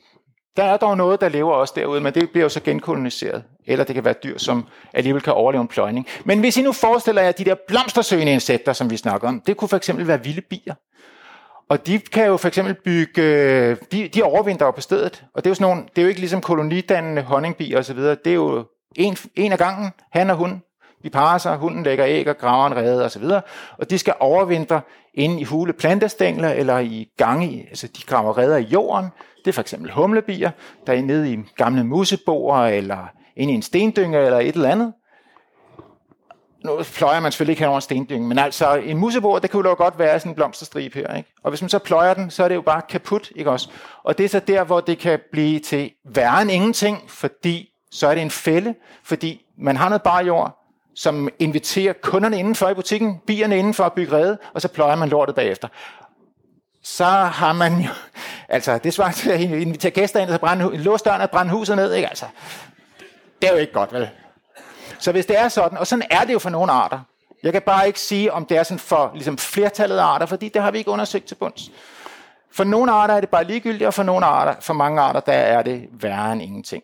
Der 0.58 0.64
er 0.64 0.78
dog 0.78 0.98
noget, 0.98 1.22
der 1.22 1.30
lever 1.30 1.54
også 1.54 1.74
derude, 1.76 2.02
men 2.02 2.14
det 2.14 2.30
bliver 2.30 2.44
jo 2.44 2.50
så 2.50 2.60
genkoloniseret. 2.60 3.44
Eller 3.68 3.86
det 3.86 3.96
kan 3.96 4.06
være 4.06 4.16
dyr, 4.24 4.38
som 4.38 4.68
alligevel 4.94 5.22
kan 5.22 5.34
overleve 5.34 5.62
en 5.62 5.68
pløjning. 5.68 6.08
Men 6.26 6.40
hvis 6.40 6.58
I 6.58 6.62
nu 6.62 6.72
forestiller 6.72 7.22
jer 7.22 7.32
de 7.32 7.46
der 7.46 7.56
blomstersøgende 7.68 8.34
insekter, 8.34 8.74
som 8.74 8.90
vi 8.90 8.98
snakker 8.98 9.28
om, 9.28 9.42
det 9.42 9.58
kunne 9.58 9.70
for 9.70 9.78
eksempel 9.78 10.08
være 10.08 10.24
vilde 10.24 10.42
bier. 10.42 10.74
Og 11.70 11.88
de 11.88 12.00
kan 12.00 12.26
jo 12.26 12.38
for 12.38 12.48
eksempel 12.48 12.74
bygge, 12.74 13.22
øh, 13.22 13.78
de, 13.92 14.08
de 14.08 14.24
overvinter 14.24 14.72
på 14.72 14.82
stedet. 14.82 15.24
Og 15.34 15.44
det 15.44 15.50
er 15.50 15.52
jo 15.52 15.56
sådan 15.56 15.68
nogle, 15.68 15.84
det 15.96 15.98
er 15.98 16.02
jo 16.02 16.08
ikke 16.08 16.20
ligesom 16.20 16.42
kolonidannende 16.42 17.22
honningbier 17.22 17.80
osv. 17.80 17.98
Det 17.98 18.28
er 18.28 18.34
jo 18.34 18.66
en, 18.96 19.18
en 19.36 19.52
af 19.52 19.58
gangen, 19.58 19.92
han 20.12 20.30
og 20.30 20.36
hun. 20.36 20.62
De 21.04 21.10
parer 21.10 21.38
sig, 21.38 21.58
hunden 21.58 21.84
lægger 21.84 22.06
æg 22.08 22.28
og 22.28 22.38
graver 22.38 22.68
en 22.68 22.76
rede 22.76 23.06
osv. 23.06 23.24
Og 23.78 23.90
de 23.90 23.98
skal 23.98 24.14
overvintre 24.20 24.82
inde 25.14 25.42
i 25.42 25.44
hule 25.44 25.74
plantestængler 25.74 26.50
eller 26.50 26.80
i 26.80 27.10
gange, 27.18 27.66
altså 27.70 27.88
de 27.88 28.02
graver 28.06 28.38
redder 28.38 28.58
i 28.58 28.64
jorden. 28.64 29.10
Det 29.38 29.48
er 29.48 29.54
for 29.54 29.62
eksempel 29.62 29.92
humlebier, 29.92 30.52
der 30.88 30.94
er 30.94 31.02
nede 31.02 31.34
i 31.34 31.40
gamle 31.56 31.84
museboer 31.84 32.58
eller 32.58 33.08
inde 33.36 33.54
i 33.54 33.56
en 33.56 33.62
stendynge 33.62 34.20
eller 34.20 34.40
et 34.40 34.56
eller 34.56 34.70
andet. 34.70 34.94
Nu 36.66 36.80
pløjer 36.96 37.20
man 37.20 37.32
selvfølgelig 37.32 37.52
ikke 37.52 37.62
hen 37.62 37.68
over 37.68 37.78
en 37.78 37.82
stendynge, 37.82 38.28
men 38.28 38.40
altså 38.40 38.76
en 38.76 38.98
musebor, 38.98 39.40
det 39.40 39.52
kunne 39.52 39.70
jo 39.70 39.76
godt 39.76 40.00
være 40.00 40.20
sådan 40.20 40.32
en 40.32 40.36
blomsterstribe 40.36 41.00
her. 41.00 41.16
Ikke? 41.16 41.34
Og 41.44 41.52
hvis 41.52 41.62
man 41.62 41.70
så 41.70 41.80
pløjer 41.80 42.14
den, 42.14 42.32
så 42.32 42.44
er 42.44 42.48
det 42.48 42.56
jo 42.56 42.62
bare 42.62 42.82
kaput. 42.90 43.32
Ikke 43.36 43.52
også? 43.52 43.70
Og 44.04 44.18
det 44.18 44.24
er 44.24 44.30
så 44.30 44.40
der, 44.40 44.64
hvor 44.64 44.80
det 44.80 45.00
kan 45.00 45.20
blive 45.32 45.60
til 45.60 45.92
værre 46.06 46.42
end 46.42 46.52
ingenting, 46.52 47.02
fordi 47.08 47.73
så 47.94 48.08
er 48.08 48.14
det 48.14 48.22
en 48.22 48.32
fælde, 48.32 48.76
fordi 49.04 49.46
man 49.58 49.78
har 49.78 49.90
noget 49.90 50.02
bare 50.02 50.26
jord, 50.26 50.60
som 50.96 51.30
inviterer 51.40 51.94
kunderne 51.94 52.40
indenfor 52.40 52.70
i 52.70 52.74
butikken, 52.74 53.22
bierne 53.28 53.58
indenfor 53.58 53.84
at 53.84 53.94
bygge 53.94 54.14
rede, 54.14 54.38
og 54.54 54.62
så 54.62 54.68
pløjer 54.68 54.96
man 54.96 55.10
lortet 55.10 55.36
bagefter. 55.36 55.68
Så 56.84 57.06
har 57.06 57.54
man 57.54 57.80
jo, 57.80 57.90
altså 58.50 58.78
det 58.78 58.94
svarer 58.94 59.12
til 59.12 59.30
at 59.32 59.40
invitere 59.40 59.92
gæster 59.92 60.20
ind 60.20 60.30
og 60.30 60.34
så 60.34 60.40
brænde, 60.40 60.78
låse 60.78 61.04
døren 61.06 61.22
og 61.22 61.30
brænde 61.30 61.52
huset 61.52 61.76
ned, 61.76 61.94
ikke? 61.94 62.08
Altså, 62.08 62.26
det 63.42 63.50
er 63.50 63.54
jo 63.54 63.60
ikke 63.60 63.74
godt, 63.74 63.94
vel? 63.94 64.10
Så 65.00 65.12
hvis 65.12 65.26
det 65.26 65.40
er 65.40 65.50
sådan, 65.50 65.78
og 65.78 65.88
sådan 65.88 66.06
er 66.12 66.24
det 66.24 66.34
jo 66.34 66.40
for 66.40 66.50
nogle 66.50 66.72
arter, 66.72 67.00
jeg 67.44 67.52
kan 67.52 67.62
bare 67.62 67.88
ikke 67.88 68.00
sige, 68.00 68.34
om 68.34 68.46
det 68.46 68.58
er 68.58 68.64
sådan 68.64 68.80
for 68.80 69.12
ligesom 69.14 69.38
flertallet 69.38 69.98
af 69.98 70.04
arter, 70.04 70.26
fordi 70.26 70.50
det 70.50 70.62
har 70.62 70.72
vi 70.72 70.78
ikke 70.78 70.92
undersøgt 70.92 71.26
til 71.26 71.36
bunds. 71.36 71.72
For 72.52 72.64
nogle 72.64 72.92
arter 72.92 73.14
er 73.14 73.20
det 73.20 73.30
bare 73.30 73.44
ligegyldigt, 73.44 73.88
og 73.88 73.94
for 73.94 74.04
nogle 74.04 74.26
arter, 74.26 74.56
for 74.62 74.74
mange 74.74 75.02
arter, 75.02 75.20
der 75.20 75.34
er 75.34 75.62
det 75.62 75.88
værre 75.92 76.32
end 76.32 76.42
ingenting. 76.42 76.84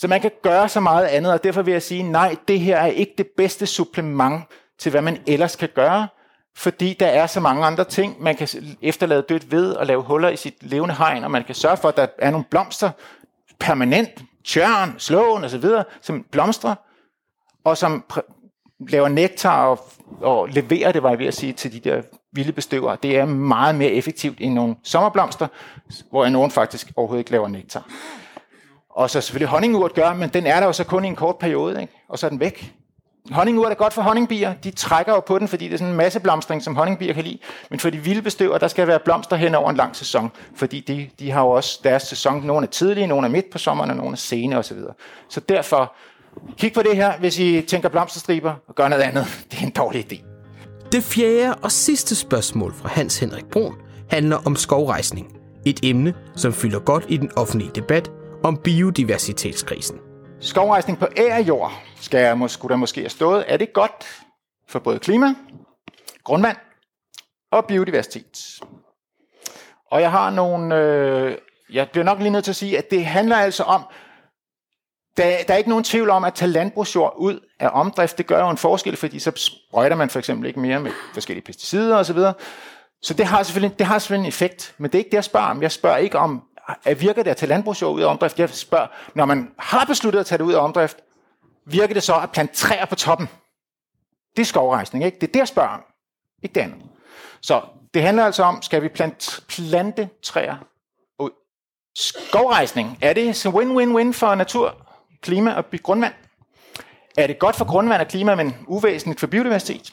Så 0.00 0.08
man 0.08 0.20
kan 0.20 0.30
gøre 0.42 0.68
så 0.68 0.80
meget 0.80 1.06
andet, 1.06 1.32
og 1.32 1.44
derfor 1.44 1.62
vil 1.62 1.72
jeg 1.72 1.82
sige, 1.82 2.02
nej, 2.02 2.36
det 2.48 2.60
her 2.60 2.76
er 2.76 2.86
ikke 2.86 3.12
det 3.18 3.26
bedste 3.36 3.66
supplement 3.66 4.42
til 4.78 4.90
hvad 4.90 5.02
man 5.02 5.18
ellers 5.26 5.56
kan 5.56 5.68
gøre, 5.74 6.08
fordi 6.56 6.96
der 7.00 7.06
er 7.06 7.26
så 7.26 7.40
mange 7.40 7.64
andre 7.64 7.84
ting. 7.84 8.22
Man 8.22 8.36
kan 8.36 8.48
efterlade 8.82 9.22
dødt 9.22 9.50
ved 9.50 9.72
og 9.72 9.86
lave 9.86 10.02
huller 10.02 10.28
i 10.28 10.36
sit 10.36 10.54
levende 10.60 10.94
hegn, 10.94 11.24
og 11.24 11.30
man 11.30 11.44
kan 11.44 11.54
sørge 11.54 11.76
for, 11.76 11.88
at 11.88 11.96
der 11.96 12.06
er 12.18 12.30
nogle 12.30 12.44
blomster 12.50 12.90
permanent, 13.58 14.10
tjørn, 14.44 14.94
slåen 14.98 15.44
osv., 15.44 15.64
som 16.00 16.24
blomstrer, 16.30 16.74
og 17.64 17.76
som 17.76 18.04
laver 18.88 19.08
nektar 19.08 19.66
og, 19.66 19.80
og 20.20 20.48
leverer 20.48 20.92
det, 20.92 21.02
var 21.02 21.08
jeg 21.08 21.18
ved 21.18 21.26
at 21.26 21.34
sige, 21.34 21.52
til 21.52 21.72
de 21.72 21.90
der 21.90 22.02
vilde 22.32 22.52
bestøvere. 22.52 22.96
Det 23.02 23.18
er 23.18 23.24
meget 23.24 23.74
mere 23.74 23.90
effektivt 23.90 24.36
end 24.40 24.54
nogle 24.54 24.76
sommerblomster, 24.84 25.46
hvor 26.10 26.28
nogen 26.28 26.50
faktisk 26.50 26.92
overhovedet 26.96 27.20
ikke 27.20 27.30
laver 27.30 27.48
nektar. 27.48 27.88
Og 28.90 29.10
så 29.10 29.20
selvfølgelig 29.20 29.48
honningurt 29.48 29.94
gør, 29.94 30.14
men 30.14 30.28
den 30.28 30.46
er 30.46 30.60
der 30.60 30.66
jo 30.66 30.72
så 30.72 30.84
kun 30.84 31.04
i 31.04 31.08
en 31.08 31.16
kort 31.16 31.36
periode, 31.38 31.80
ikke? 31.80 31.92
og 32.08 32.18
så 32.18 32.26
er 32.26 32.30
den 32.30 32.40
væk. 32.40 32.74
Honningurt 33.30 33.70
er 33.70 33.74
godt 33.74 33.92
for 33.92 34.02
honningbier. 34.02 34.54
De 34.64 34.70
trækker 34.70 35.12
jo 35.12 35.20
på 35.20 35.38
den, 35.38 35.48
fordi 35.48 35.64
det 35.64 35.74
er 35.74 35.78
sådan 35.78 35.90
en 35.90 35.96
masse 35.96 36.20
blomstring, 36.20 36.62
som 36.62 36.76
honningbier 36.76 37.12
kan 37.12 37.24
lide. 37.24 37.38
Men 37.70 37.80
for 37.80 37.90
de 37.90 37.98
vilde 37.98 38.22
bestøver, 38.22 38.58
der 38.58 38.68
skal 38.68 38.86
være 38.86 38.98
blomster 38.98 39.36
hen 39.36 39.54
over 39.54 39.70
en 39.70 39.76
lang 39.76 39.96
sæson. 39.96 40.30
Fordi 40.56 40.80
de, 40.80 41.08
de 41.18 41.30
har 41.30 41.40
jo 41.40 41.48
også 41.48 41.80
deres 41.84 42.02
sæson. 42.02 42.42
Nogle 42.46 42.66
er 42.66 42.70
tidlige, 42.70 43.06
nogle 43.06 43.26
er 43.26 43.30
midt 43.30 43.50
på 43.50 43.58
sommeren, 43.58 43.90
og 43.90 43.96
nogle 43.96 44.12
er 44.12 44.16
sene 44.16 44.58
osv. 44.58 44.78
Så 45.28 45.40
derfor, 45.40 45.92
kig 46.58 46.72
på 46.72 46.82
det 46.82 46.96
her, 46.96 47.18
hvis 47.18 47.38
I 47.38 47.60
tænker 47.60 47.88
blomsterstriber, 47.88 48.54
og 48.68 48.74
gør 48.74 48.88
noget 48.88 49.02
andet. 49.02 49.26
Det 49.50 49.58
er 49.58 49.62
en 49.62 49.70
dårlig 49.70 50.12
idé. 50.12 50.24
Det 50.92 51.02
fjerde 51.02 51.54
og 51.54 51.72
sidste 51.72 52.14
spørgsmål 52.14 52.74
fra 52.74 52.88
Hans 52.88 53.18
Henrik 53.18 53.44
Brun 53.44 53.74
handler 54.10 54.36
om 54.46 54.56
skovrejsning. 54.56 55.36
Et 55.66 55.80
emne, 55.82 56.14
som 56.36 56.52
fylder 56.52 56.78
godt 56.78 57.04
i 57.08 57.16
den 57.16 57.30
offentlige 57.36 57.70
debat 57.74 58.10
om 58.42 58.56
biodiversitetskrisen. 58.56 59.98
Skovrejsning 60.40 60.98
på 60.98 61.06
ærejord 61.16 61.72
skal 62.00 62.20
jeg, 62.20 62.38
måske, 62.38 62.54
skulle 62.54 62.70
der 62.70 62.76
måske 62.76 63.00
have 63.00 63.10
stået. 63.10 63.44
Er 63.48 63.56
det 63.56 63.72
godt 63.72 64.22
for 64.68 64.78
både 64.78 64.98
klima, 64.98 65.34
grundvand 66.24 66.56
og 67.52 67.64
biodiversitet? 67.64 68.60
Og 69.90 70.00
jeg 70.00 70.10
har 70.10 70.30
nogle... 70.30 70.76
Øh, 70.76 71.38
jeg 71.72 71.88
bliver 71.90 72.04
nok 72.04 72.18
lige 72.18 72.30
nødt 72.30 72.44
til 72.44 72.52
at 72.52 72.56
sige, 72.56 72.78
at 72.78 72.90
det 72.90 73.06
handler 73.06 73.36
altså 73.36 73.62
om... 73.62 73.82
Der, 75.16 75.36
der 75.48 75.54
er 75.54 75.58
ikke 75.58 75.70
nogen 75.70 75.84
tvivl 75.84 76.10
om, 76.10 76.24
at 76.24 76.34
tage 76.34 76.50
landbrugsjord 76.50 77.14
ud 77.16 77.40
af 77.60 77.70
omdrift, 77.72 78.18
det 78.18 78.26
gør 78.26 78.40
jo 78.40 78.50
en 78.50 78.56
forskel, 78.56 78.96
fordi 78.96 79.18
så 79.18 79.32
sprøjter 79.36 79.96
man 79.96 80.10
for 80.10 80.18
eksempel 80.18 80.48
ikke 80.48 80.60
mere 80.60 80.80
med 80.80 80.90
forskellige 81.14 81.44
pesticider 81.44 81.96
osv. 81.96 82.16
Så, 82.16 82.32
så 83.02 83.14
det 83.14 83.26
har, 83.26 83.42
selvfølgelig, 83.42 83.78
det 83.78 83.86
har 83.86 83.98
selvfølgelig 83.98 84.24
en 84.24 84.28
effekt, 84.28 84.74
men 84.78 84.90
det 84.90 84.94
er 84.94 84.98
ikke 84.98 85.10
det, 85.10 85.14
jeg 85.16 85.24
spørger 85.24 85.46
om. 85.46 85.62
Jeg 85.62 85.72
spørger 85.72 85.96
ikke 85.96 86.18
om, 86.18 86.42
virker 86.84 87.22
det 87.22 87.30
at 87.30 87.36
tage 87.36 87.48
landbrugsjord 87.48 87.94
ud 87.94 88.00
af 88.00 88.06
omdrift? 88.06 88.38
Jeg 88.38 88.50
spørger, 88.50 88.86
når 89.14 89.24
man 89.24 89.50
har 89.58 89.84
besluttet 89.84 90.20
at 90.20 90.26
tage 90.26 90.38
det 90.38 90.44
ud 90.44 90.52
af 90.52 90.60
omdrift, 90.60 90.96
virker 91.66 91.94
det 91.94 92.02
så 92.02 92.14
at 92.14 92.30
plante 92.32 92.54
træer 92.54 92.84
på 92.84 92.94
toppen? 92.94 93.28
Det 94.36 94.42
er 94.42 94.46
skovrejsning, 94.46 95.04
ikke? 95.04 95.18
Det 95.20 95.28
er 95.28 95.32
det, 95.32 95.38
jeg 95.38 95.48
spørger 95.48 95.68
om. 95.68 95.84
Ikke 96.42 96.54
det 96.54 96.60
andet. 96.60 96.78
Så 97.40 97.62
det 97.94 98.02
handler 98.02 98.24
altså 98.24 98.42
om, 98.42 98.62
skal 98.62 98.82
vi 98.82 98.88
plante, 98.88 99.42
plante 99.48 100.08
træer 100.22 100.56
ud? 101.18 101.30
Skovrejsning, 101.96 102.98
er 103.02 103.12
det 103.12 103.46
win-win-win 103.46 104.12
for 104.12 104.34
natur, 104.34 104.86
klima 105.22 105.52
og 105.54 105.64
grundvand? 105.82 106.14
Er 107.16 107.26
det 107.26 107.38
godt 107.38 107.56
for 107.56 107.64
grundvand 107.64 108.00
og 108.00 108.08
klima, 108.08 108.34
men 108.34 108.56
uvæsentligt 108.66 109.20
for 109.20 109.26
biodiversitet? 109.26 109.92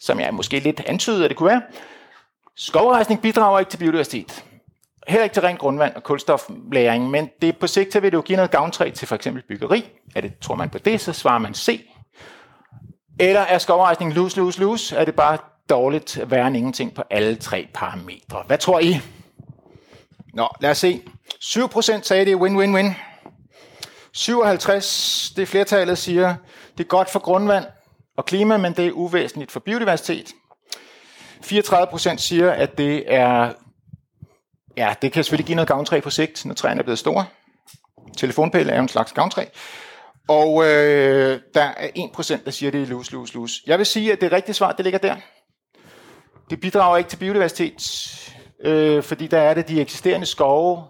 Som 0.00 0.20
jeg 0.20 0.34
måske 0.34 0.58
lidt 0.58 0.80
antyder, 0.80 1.24
at 1.24 1.30
det 1.30 1.36
kunne 1.36 1.48
være. 1.48 1.62
Skovrejsning 2.56 3.22
bidrager 3.22 3.58
ikke 3.58 3.70
til 3.70 3.78
biodiversitet 3.78 4.44
heller 5.08 5.24
ikke 5.24 5.34
til 5.34 5.42
rent 5.42 5.58
grundvand 5.58 5.94
og 5.94 6.02
kulstoflæring, 6.02 7.10
men 7.10 7.30
det 7.42 7.58
på 7.58 7.66
sigt 7.66 7.92
så 7.92 8.00
vil 8.00 8.12
det 8.12 8.16
jo 8.16 8.22
give 8.22 8.36
noget 8.36 8.50
gavntræ 8.50 8.90
til 8.90 9.08
for 9.08 9.14
eksempel 9.14 9.42
byggeri. 9.48 9.90
Er 10.16 10.20
det, 10.20 10.38
tror 10.40 10.54
man 10.54 10.70
på 10.70 10.78
det, 10.78 11.00
så 11.00 11.12
svarer 11.12 11.38
man 11.38 11.54
C. 11.54 11.90
Eller 13.20 13.40
er 13.40 13.58
skovrejsning 13.58 14.12
lus, 14.12 14.36
lus, 14.36 14.58
lus? 14.58 14.92
Er 14.92 15.04
det 15.04 15.14
bare 15.14 15.38
dårligt 15.70 16.18
at 16.18 16.30
være 16.30 16.46
ingenting 16.46 16.94
på 16.94 17.02
alle 17.10 17.36
tre 17.36 17.68
parametre? 17.74 18.42
Hvad 18.46 18.58
tror 18.58 18.78
I? 18.78 19.00
Nå, 20.34 20.48
lad 20.60 20.70
os 20.70 20.78
se. 20.78 21.02
7% 21.44 22.02
sagde 22.02 22.24
det 22.24 22.36
win-win-win. 22.36 22.94
57, 24.12 25.32
det 25.36 25.48
flertallet 25.48 25.98
siger, 25.98 26.34
det 26.78 26.84
er 26.84 26.88
godt 26.88 27.10
for 27.10 27.18
grundvand 27.18 27.64
og 28.16 28.24
klima, 28.24 28.56
men 28.56 28.72
det 28.72 28.86
er 28.86 28.92
uvæsentligt 28.92 29.52
for 29.52 29.60
biodiversitet. 29.60 30.32
34% 31.44 32.16
siger, 32.16 32.50
at 32.50 32.78
det 32.78 33.14
er 33.14 33.52
Ja, 34.76 34.94
det 35.02 35.12
kan 35.12 35.24
selvfølgelig 35.24 35.46
give 35.46 35.56
noget 35.56 35.68
gavntræ 35.68 36.00
på 36.00 36.10
sigt, 36.10 36.44
når 36.44 36.54
træerne 36.54 36.78
er 36.78 36.82
blevet 36.82 36.98
store. 36.98 37.24
Telefonpæle 38.16 38.72
er 38.72 38.76
jo 38.76 38.82
en 38.82 38.88
slags 38.88 39.12
gavntræ. 39.12 39.44
Og 40.28 40.64
øh, 40.64 41.40
der 41.54 41.62
er 41.62 41.88
1%, 41.98 42.44
der 42.44 42.50
siger, 42.50 42.70
det 42.70 42.82
er 42.82 42.86
lus, 42.86 43.12
lus, 43.12 43.34
lus. 43.34 43.62
Jeg 43.66 43.78
vil 43.78 43.86
sige, 43.86 44.12
at 44.12 44.20
det 44.20 44.32
rigtige 44.32 44.54
svar, 44.54 44.72
det 44.72 44.84
ligger 44.84 44.98
der. 44.98 45.16
Det 46.50 46.60
bidrager 46.60 46.96
ikke 46.96 47.10
til 47.10 47.16
biodiversitet, 47.16 47.82
øh, 48.64 49.02
fordi 49.02 49.26
der 49.26 49.38
er 49.38 49.54
det 49.54 49.68
de 49.68 49.80
eksisterende 49.80 50.26
skove. 50.26 50.84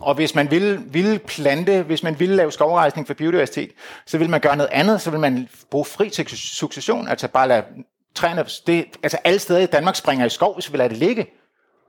Og 0.00 0.14
hvis 0.14 0.34
man 0.34 0.50
ville, 0.50 0.82
ville 0.86 1.18
plante, 1.18 1.82
hvis 1.82 2.02
man 2.02 2.20
ville 2.20 2.36
lave 2.36 2.52
skovrejsning 2.52 3.06
for 3.06 3.14
biodiversitet, 3.14 3.70
så 4.06 4.18
vil 4.18 4.30
man 4.30 4.40
gøre 4.40 4.56
noget 4.56 4.70
andet, 4.72 5.00
så 5.00 5.10
vil 5.10 5.20
man 5.20 5.48
bruge 5.70 5.84
fri 5.84 6.10
succession, 6.34 7.08
altså 7.08 7.28
bare 7.28 7.48
lade 7.48 7.64
træerne, 8.14 8.44
det, 8.66 8.84
altså 9.02 9.18
alle 9.24 9.38
steder 9.38 9.60
i 9.60 9.66
Danmark 9.66 9.96
springer 9.96 10.26
i 10.26 10.28
skov, 10.28 10.54
hvis 10.54 10.72
vi 10.72 10.78
lader 10.78 10.88
det 10.88 10.98
ligge. 10.98 11.26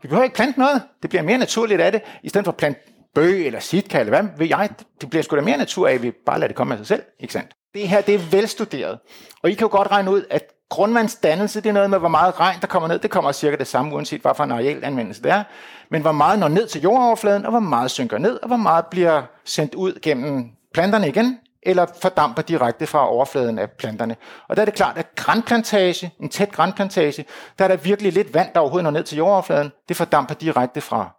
Vi 0.01 0.08
behøver 0.08 0.24
ikke 0.24 0.36
plante 0.36 0.60
noget. 0.60 0.81
Det 1.01 1.10
bliver 1.10 1.24
mere 1.24 1.38
naturligt 1.38 1.81
af 1.81 1.91
det, 1.91 2.01
i 2.24 2.29
stedet 2.29 2.46
for 2.46 2.51
at 2.51 2.58
plante 2.58 2.79
bøg 3.15 3.46
eller 3.46 3.60
sitka, 3.60 4.00
eller 4.00 4.22
hvad 4.22 4.29
ved 4.38 4.48
jeg. 4.48 4.70
Det 5.01 5.10
bliver 5.10 5.24
sgu 5.24 5.36
da 5.36 5.41
mere 5.41 5.58
natur 5.58 5.88
af, 5.88 5.93
at 5.93 6.03
vi 6.03 6.12
bare 6.25 6.39
lader 6.39 6.48
det 6.48 6.55
komme 6.55 6.74
af 6.74 6.77
sig 6.77 6.88
selv. 6.88 7.03
Ikke 7.20 7.34
sandt? 7.34 7.51
Det 7.74 7.88
her, 7.88 8.01
det 8.01 8.15
er 8.15 8.20
velstuderet. 8.31 9.00
Og 9.43 9.50
I 9.50 9.53
kan 9.53 9.65
jo 9.65 9.72
godt 9.72 9.91
regne 9.91 10.12
ud, 10.12 10.24
at 10.29 10.43
grundvandsdannelse, 10.70 11.62
det 11.62 11.70
er 11.70 11.74
noget 11.74 11.89
med, 11.89 12.00
hvor 12.00 12.08
meget 12.08 12.39
regn, 12.39 12.58
der 12.62 12.67
kommer 12.67 12.88
ned. 12.89 13.00
Det 13.00 13.12
kommer 13.12 13.31
cirka 13.31 13.55
det 13.55 13.67
samme, 13.67 13.96
uanset 13.96 14.22
hvad 14.22 14.31
for 14.36 14.43
en 14.43 14.51
arealanvendelse 14.51 15.24
det 15.24 15.31
er. 15.31 15.43
Men 15.89 16.01
hvor 16.01 16.12
meget 16.12 16.39
når 16.39 16.48
ned 16.48 16.67
til 16.67 16.81
jordoverfladen, 16.81 17.46
og 17.46 17.51
hvor 17.51 17.60
meget 17.60 17.91
synker 17.91 18.17
ned, 18.17 18.39
og 18.41 18.48
hvor 18.48 18.58
meget 18.58 18.86
bliver 18.86 19.22
sendt 19.46 19.75
ud 19.75 20.00
gennem 20.01 20.46
planterne 20.74 21.08
igen, 21.08 21.39
eller 21.63 21.86
fordamper 22.01 22.41
direkte 22.41 22.88
fra 22.88 23.10
overfladen 23.10 23.60
af 23.60 23.72
planterne. 23.72 24.15
Og 24.50 24.56
der 24.56 24.62
er 24.62 24.65
det 24.65 24.74
klart, 24.74 24.98
at 24.98 25.15
grænplantage, 25.15 26.13
en 26.20 26.30
tæt 26.30 26.51
grænplantage, 26.51 27.25
der 27.60 27.65
er 27.65 27.70
der 27.70 27.77
virkelig 27.77 28.13
lidt 28.13 28.34
vand, 28.34 28.53
der 28.53 28.60
overhovedet 28.60 28.84
når 28.84 28.91
ned 28.91 29.03
til 29.03 29.18
jordoverfladen. 29.18 29.72
Det 29.89 29.98
fordamper 29.98 30.36
direkte 30.36 30.82
fra, 30.82 31.10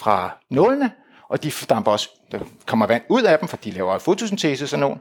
fra 0.00 0.38
nålene, 0.50 0.92
og 1.28 1.42
de 1.42 1.52
fordamper 1.52 1.92
også, 1.92 2.10
der 2.32 2.38
kommer 2.66 2.86
vand 2.86 3.02
ud 3.08 3.22
af 3.22 3.38
dem, 3.38 3.48
for 3.48 3.56
de 3.56 3.70
laver 3.70 3.98
fotosyntese 3.98 4.66
sådan 4.66 4.80
nogen. 4.80 5.00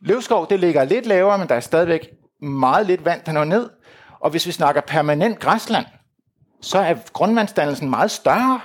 Løvskov, 0.00 0.50
det 0.50 0.60
ligger 0.60 0.84
lidt 0.84 1.06
lavere, 1.06 1.38
men 1.38 1.48
der 1.48 1.54
er 1.54 1.60
stadigvæk 1.60 2.08
meget 2.42 2.86
lidt 2.86 3.04
vand, 3.04 3.20
der 3.26 3.32
når 3.32 3.44
ned. 3.44 3.70
Og 4.20 4.30
hvis 4.30 4.46
vi 4.46 4.52
snakker 4.52 4.80
permanent 4.80 5.38
græsland, 5.38 5.86
så 6.60 6.78
er 6.78 6.94
grundvandsdannelsen 7.12 7.90
meget 7.90 8.10
større. 8.10 8.60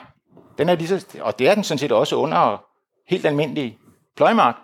Den 0.58 0.70
er 0.70 0.76
lige 0.76 0.88
så, 0.88 1.06
og 1.22 1.40
det 1.40 1.50
er 1.50 1.56
den 1.56 1.64
sådan 1.64 1.80
set 1.80 1.92
også 1.92 2.16
under 2.16 2.64
helt 3.10 3.26
almindelig 3.26 3.78
pløjmark. 4.18 4.56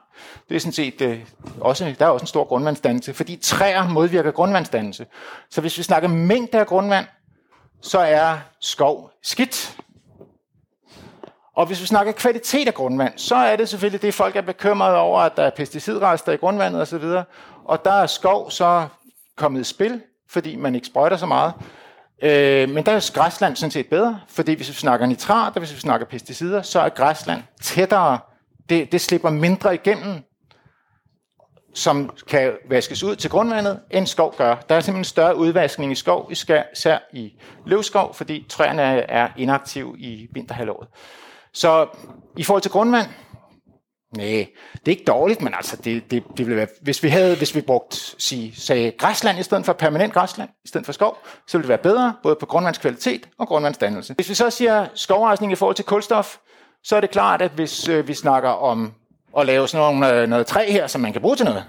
Det 0.50 0.56
er 0.56 0.60
sådan 0.60 0.74
set 0.74 1.02
øh, 1.02 1.20
også, 1.62 1.96
der 2.00 2.06
er 2.06 2.10
også 2.10 2.24
en 2.24 2.28
stor 2.28 2.44
grundvandsdannelse, 2.44 3.14
fordi 3.14 3.36
træer 3.36 3.88
modvirker 3.88 4.32
grundvandsdannelse. 4.32 5.06
Så 5.50 5.62
hvis 5.62 5.78
vi 5.78 5.84
snakker 5.84 6.10
mængde 6.10 6.60
af 6.60 6.68
grundvand, 6.68 7.06
så 7.82 8.00
er 8.00 8.38
skov 8.62 9.12
skidt. 9.24 9.78
Og 11.56 11.66
hvis 11.66 11.82
vi 11.82 11.86
snakker 11.86 12.12
kvalitet 12.12 12.68
af 12.68 12.74
grundvand, 12.74 13.14
så 13.16 13.36
er 13.36 13.56
det 13.56 13.70
selvfølgelig 13.70 14.02
det, 14.02 14.14
folk 14.14 14.36
er 14.36 14.42
bekymrede 14.42 14.98
over, 14.98 15.20
at 15.20 15.38
der 15.38 15.44
er 15.44 15.50
pesticidrester 15.50 16.32
i 16.32 16.36
grundvandet 16.36 16.82
osv. 16.82 17.04
Og 17.66 17.86
der 17.86 17.92
er 17.92 18.08
skov 18.08 18.52
så 18.52 18.88
kommet 19.36 19.62
i 19.62 19.64
spil, 19.64 20.02
fordi 20.30 20.56
man 20.56 20.76
ikke 20.76 20.88
sprøjter 20.88 21.18
så 21.18 21.26
meget. 21.26 21.54
Øh, 22.22 22.70
men 22.70 22.86
der 22.86 22.92
er 22.92 23.12
græsland 23.14 23.56
sådan 23.56 23.72
set 23.72 23.88
bedre, 23.88 24.20
fordi 24.30 24.54
hvis 24.54 24.70
vi 24.70 24.74
snakker 24.74 25.06
nitrat, 25.06 25.54
og 25.54 25.60
hvis 25.60 25.74
vi 25.74 25.80
snakker 25.80 26.08
pesticider, 26.08 26.62
så 26.62 26.80
er 26.80 26.90
græsland 26.90 27.44
tættere 27.62 28.20
det, 28.70 28.92
det 28.92 29.02
slipper 29.02 29.30
mindre 29.30 29.74
igennem, 29.74 30.22
som 31.74 32.10
kan 32.28 32.52
vaskes 32.70 33.04
ud 33.04 33.16
til 33.16 33.30
grundvandet, 33.30 33.80
end 33.92 34.08
skov 34.08 34.36
gør. 34.38 34.56
Der 34.70 34.76
er 34.76 34.80
simpelthen 34.80 34.96
en 34.96 35.04
større 35.04 35.36
udvaskning 35.38 35.92
i 35.92 35.96
skov, 35.96 36.32
især 36.32 37.10
i 37.14 37.34
løvskov, 37.66 38.14
fordi 38.14 38.46
træerne 38.50 38.82
er 38.82 39.30
inaktive 39.38 40.00
i 40.00 40.28
vinterhalvåret. 40.34 40.88
Så 41.54 41.88
i 42.38 42.44
forhold 42.44 42.62
til 42.62 42.72
grundvand, 42.72 43.08
nej, 44.18 44.48
det 44.74 44.92
er 44.92 44.92
ikke 44.92 45.04
dårligt, 45.04 45.42
men 45.42 45.54
altså, 45.54 45.76
det, 45.76 46.12
det, 46.12 46.24
det 46.38 46.46
ville 46.46 46.58
være, 46.58 46.68
hvis 46.82 47.04
vi 47.04 47.10
havde, 47.10 47.38
hvis 47.38 47.56
vi 47.56 47.62
brugt, 47.62 48.16
sige, 48.18 48.56
sagde 48.56 48.92
græsland 48.92 49.40
i 49.40 49.44
stedet 49.44 49.66
for 49.66 49.74
permanent 49.74 50.14
græsland, 50.14 50.50
i 50.66 50.68
stedet 50.68 50.86
for 50.86 50.94
skov, 50.94 51.18
så 51.48 51.58
ville 51.58 51.64
det 51.64 51.70
være 51.70 51.94
bedre, 51.94 52.16
både 52.24 52.36
på 52.40 52.46
grundvandskvalitet 52.46 53.30
og 53.38 53.48
grundvandsdannelse. 53.48 54.14
Hvis 54.14 54.30
vi 54.30 54.34
så 54.34 54.50
siger 54.50 54.88
skovrejsning 54.94 55.52
i 55.52 55.56
forhold 55.56 55.76
til 55.76 55.86
kulstof, 55.86 56.38
så 56.86 56.96
er 56.96 57.02
det 57.02 57.12
klart, 57.12 57.42
at 57.42 57.52
hvis 57.52 57.90
øh, 57.90 58.08
vi 58.08 58.14
snakker 58.14 58.50
om 58.50 58.94
at 59.38 59.46
lave 59.46 59.68
sådan 59.68 59.86
nogle, 59.86 60.22
øh, 60.22 60.28
noget 60.28 60.48
træ 60.48 60.72
her, 60.72 60.88
som 60.88 61.02
man 61.02 61.14
kan 61.14 61.22
bruge 61.22 61.36
til 61.36 61.46
noget, 61.46 61.64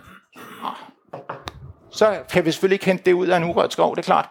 så 1.91 2.19
kan 2.33 2.45
vi 2.45 2.53
selvfølgelig 2.53 2.75
ikke 2.75 2.87
hente 2.87 3.05
det 3.05 3.13
ud 3.13 3.27
af 3.27 3.37
en 3.37 3.45
urørt 3.45 3.73
skov, 3.73 3.97
det 3.97 4.03
er 4.03 4.07
klart. 4.07 4.29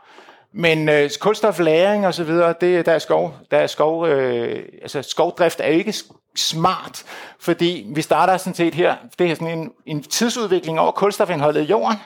Men 0.53 0.89
øh, 0.89 1.09
kulstoflæring 1.19 2.07
og 2.07 2.13
så 2.13 2.23
videre, 2.23 2.53
det, 2.61 2.85
der 2.85 2.91
er 2.91 2.99
skov, 2.99 3.37
der 3.51 3.57
er 3.57 3.67
skov, 3.67 4.07
øh, 4.07 4.63
altså 4.81 5.01
skovdrift 5.01 5.59
er 5.59 5.65
ikke 5.65 5.93
smart, 6.35 7.03
fordi 7.39 7.87
vi 7.95 8.01
starter 8.01 8.37
sådan 8.37 8.53
set 8.53 8.75
her, 8.75 8.95
det 9.19 9.31
er 9.31 9.35
sådan 9.35 9.59
en, 9.59 9.71
en 9.85 10.03
tidsudvikling 10.03 10.79
over 10.79 10.91
kulstofindholdet 10.91 11.61
i 11.61 11.65
jorden, 11.65 11.97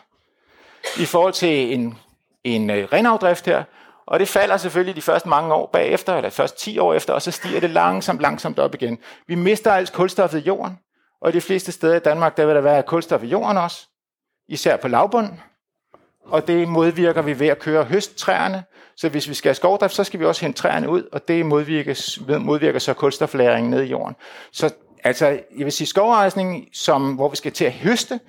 i 1.00 1.05
forhold 1.05 1.33
til 1.33 1.74
en, 1.74 1.98
en 2.43 2.69
øh, 2.69 2.88
renafdrift 2.93 3.45
her, 3.45 3.63
og 4.09 4.19
det 4.19 4.27
falder 4.27 4.57
selvfølgelig 4.57 4.95
de 4.95 5.01
første 5.01 5.29
mange 5.29 5.53
år 5.53 5.69
bagefter, 5.73 6.15
eller 6.15 6.29
de 6.29 6.35
første 6.35 6.59
10 6.59 6.79
år 6.79 6.93
efter, 6.93 7.13
og 7.13 7.21
så 7.21 7.31
stiger 7.31 7.59
det 7.59 7.69
langsomt, 7.69 8.21
langsomt 8.21 8.59
op 8.59 8.75
igen. 8.75 8.97
Vi 9.27 9.35
mister 9.35 9.71
altså 9.71 9.93
kulstoffet 9.93 10.39
i 10.39 10.41
jorden, 10.41 10.77
og 11.21 11.33
de 11.33 11.41
fleste 11.41 11.71
steder 11.71 11.95
i 11.95 11.99
Danmark, 11.99 12.37
der 12.37 12.45
vil 12.45 12.55
der 12.55 12.61
være 12.61 12.83
kulstof 12.83 13.23
i 13.23 13.27
jorden 13.27 13.57
også, 13.57 13.87
især 14.47 14.77
på 14.77 14.87
lavbunden. 14.87 15.39
Og 16.25 16.47
det 16.47 16.67
modvirker 16.67 17.21
vi 17.21 17.39
ved 17.39 17.47
at 17.47 17.59
køre 17.59 17.83
høsttræerne. 17.83 18.63
Så 18.97 19.09
hvis 19.09 19.29
vi 19.29 19.33
skal 19.33 19.49
have 19.49 19.55
skovdrift, 19.55 19.93
så 19.93 20.03
skal 20.03 20.19
vi 20.19 20.25
også 20.25 20.41
hente 20.41 20.61
træerne 20.61 20.89
ud, 20.89 21.03
og 21.11 21.27
det 21.27 21.45
modvirker, 21.45 22.39
modvirker 22.39 22.79
så 22.79 22.93
kulstoflæringen 22.93 23.71
ned 23.71 23.83
i 23.83 23.89
jorden. 23.89 24.15
Så 24.51 24.73
altså, 25.03 25.27
jeg 25.27 25.65
vil 25.65 25.71
sige, 25.71 25.87
skovrejsning, 25.87 26.67
som, 26.73 27.15
hvor 27.15 27.29
vi 27.29 27.35
skal 27.35 27.51
til 27.51 27.65
at 27.65 27.73
høste, 27.73 28.19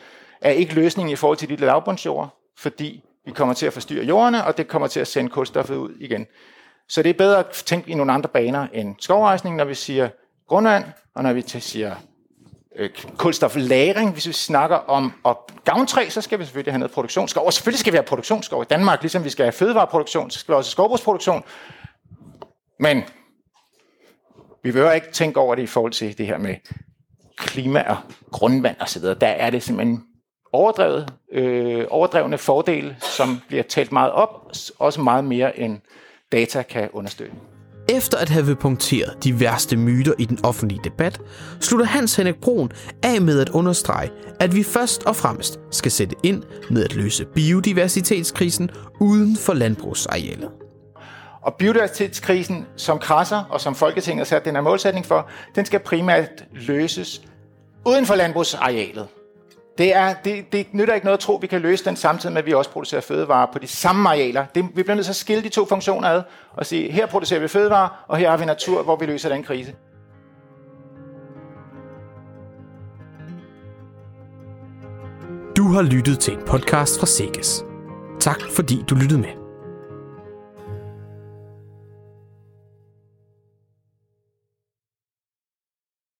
er 0.41 0.51
ikke 0.51 0.75
løsningen 0.75 1.13
i 1.13 1.17
forhold 1.17 1.39
til 1.39 1.49
de 1.49 1.57
lavbundsjord, 1.57 2.41
fordi 2.59 3.05
vi 3.25 3.31
kommer 3.31 3.55
til 3.55 3.67
at 3.67 3.73
forstyrre 3.73 4.05
jordene, 4.05 4.45
og 4.45 4.57
det 4.57 4.69
kommer 4.69 4.89
til 4.89 5.01
at 5.01 5.07
sende 5.07 5.31
kulstoffet 5.31 5.77
ud 5.77 5.97
igen. 6.01 6.27
Så 6.89 7.03
det 7.03 7.11
er 7.11 7.15
bedre 7.15 7.39
at 7.39 7.47
tænke 7.51 7.91
i 7.91 7.95
nogle 7.95 8.13
andre 8.13 8.29
baner 8.29 8.67
end 8.73 8.97
skovrejsning, 8.99 9.57
når 9.57 9.65
vi 9.65 9.75
siger 9.75 10.09
grundvand, 10.49 10.85
og 11.15 11.23
når 11.23 11.33
vi 11.33 11.43
siger 11.47 11.95
øh, 12.77 12.91
kulstoflagring. 13.17 14.13
Hvis 14.13 14.27
vi 14.27 14.33
snakker 14.33 14.77
om 14.77 15.13
at 15.25 15.37
gavntræ, 15.65 16.09
så 16.09 16.21
skal 16.21 16.39
vi 16.39 16.45
selvfølgelig 16.45 16.73
have 16.73 16.79
noget 16.79 16.93
produktionsskov. 16.93 17.47
Og 17.47 17.53
selvfølgelig 17.53 17.81
skal 17.81 17.93
vi 17.93 17.97
have 17.97 18.05
produktionsskov 18.05 18.63
i 18.63 18.67
Danmark, 18.71 19.03
ligesom 19.03 19.25
vi 19.25 19.31
skal 19.31 19.45
have 19.45 19.53
fødevareproduktion, 19.53 20.31
så 20.31 20.39
skal 20.39 20.53
vi 20.53 20.57
også 20.57 20.69
have 20.69 20.73
skovbrugsproduktion. 20.73 21.45
Men 22.79 23.05
vi 24.63 24.73
behøver 24.73 24.93
ikke 24.93 25.13
tænke 25.13 25.41
over 25.41 25.55
det 25.55 25.63
i 25.63 25.67
forhold 25.67 25.93
til 25.93 26.19
det 26.19 26.27
her 26.27 26.39
med 26.39 26.55
klima 27.37 27.83
og 27.89 27.97
grundvand 28.31 28.77
osv. 28.81 29.03
Der 29.03 29.27
er 29.27 29.51
det 29.51 29.63
simpelthen 29.63 30.05
overdrevet, 30.53 31.13
øh, 31.33 31.85
overdrevne 31.91 32.39
fordele, 32.39 32.97
som 33.01 33.41
bliver 33.49 33.63
talt 33.63 33.93
meget 33.93 34.13
op, 34.13 34.53
også 34.79 35.01
meget 35.01 35.25
mere 35.25 35.59
end 35.59 35.79
data 36.33 36.63
kan 36.63 36.89
understøtte. 36.93 37.33
Efter 37.89 38.19
at 38.19 38.29
have 38.29 38.57
punkteret 38.57 39.25
de 39.25 39.41
værste 39.41 39.77
myter 39.77 40.13
i 40.19 40.25
den 40.25 40.39
offentlige 40.45 40.81
debat, 40.85 41.21
slutter 41.61 41.87
Hans 41.87 42.17
Henrik 42.17 42.41
Brun 42.41 42.73
af 43.03 43.21
med 43.21 43.41
at 43.41 43.49
understrege, 43.49 44.11
at 44.41 44.55
vi 44.55 44.63
først 44.63 45.07
og 45.07 45.17
fremmest 45.17 45.61
skal 45.71 45.91
sætte 45.91 46.17
ind 46.23 46.43
med 46.71 46.85
at 46.85 46.95
løse 46.95 47.25
biodiversitetskrisen 47.25 48.71
uden 49.01 49.37
for 49.37 49.53
landbrugsarealet. 49.53 50.51
Og 51.43 51.55
biodiversitetskrisen, 51.55 52.67
som 52.77 52.99
krasser 52.99 53.45
og 53.51 53.61
som 53.61 53.75
Folketinget 53.75 54.21
har 54.21 54.25
sat 54.25 54.45
den 54.45 54.55
her 54.55 54.63
målsætning 54.63 55.07
for, 55.07 55.29
den 55.55 55.65
skal 55.65 55.81
primært 55.81 56.45
løses 56.53 57.23
uden 57.87 58.07
for 58.07 58.15
landbrugsarealet. 58.15 59.09
Det, 59.79 59.97
er, 59.97 60.15
det, 60.25 60.53
det 60.53 60.67
nytter 60.73 60.95
ikke 60.95 61.07
noget 61.07 61.19
at 61.19 61.21
tro, 61.21 61.37
at 61.37 61.43
vi 61.43 61.47
kan 61.47 61.61
løse 61.61 61.85
den 61.85 61.97
samtidig 61.97 62.33
med, 62.33 62.43
at 62.43 62.47
vi 62.47 62.55
også 62.55 62.71
producerer 62.71 63.01
fødevarer 63.01 63.47
på 63.53 63.59
de 63.59 63.67
samme 63.67 64.09
arealer. 64.09 64.47
Det, 64.55 64.65
vi 64.75 64.83
bliver 64.83 64.95
nødt 64.95 65.07
til 65.07 65.13
at 65.13 65.17
skille 65.17 65.43
de 65.43 65.49
to 65.49 65.65
funktioner 65.65 66.09
ad 66.09 66.23
og 66.53 66.67
sige, 66.67 66.93
her 66.93 67.07
producerer 67.07 67.41
vi 67.41 67.49
fødevarer, 67.49 68.05
og 68.09 68.17
her 68.17 68.31
har 68.31 68.37
vi 68.37 68.45
natur, 68.45 68.83
hvor 68.83 68.97
vi 68.97 69.07
løser 69.07 69.29
den 69.29 69.43
krise. 69.43 69.75
Du 75.57 75.65
har 75.69 75.83
lyttet 75.83 76.19
til 76.19 76.35
en 76.35 76.41
podcast 76.47 77.01
fra 77.01 77.07
Sikkes. 77.07 77.65
Tak 78.21 78.41
fordi 78.51 78.85
du 78.91 78.95
lyttede 78.95 79.21
med. 79.21 79.40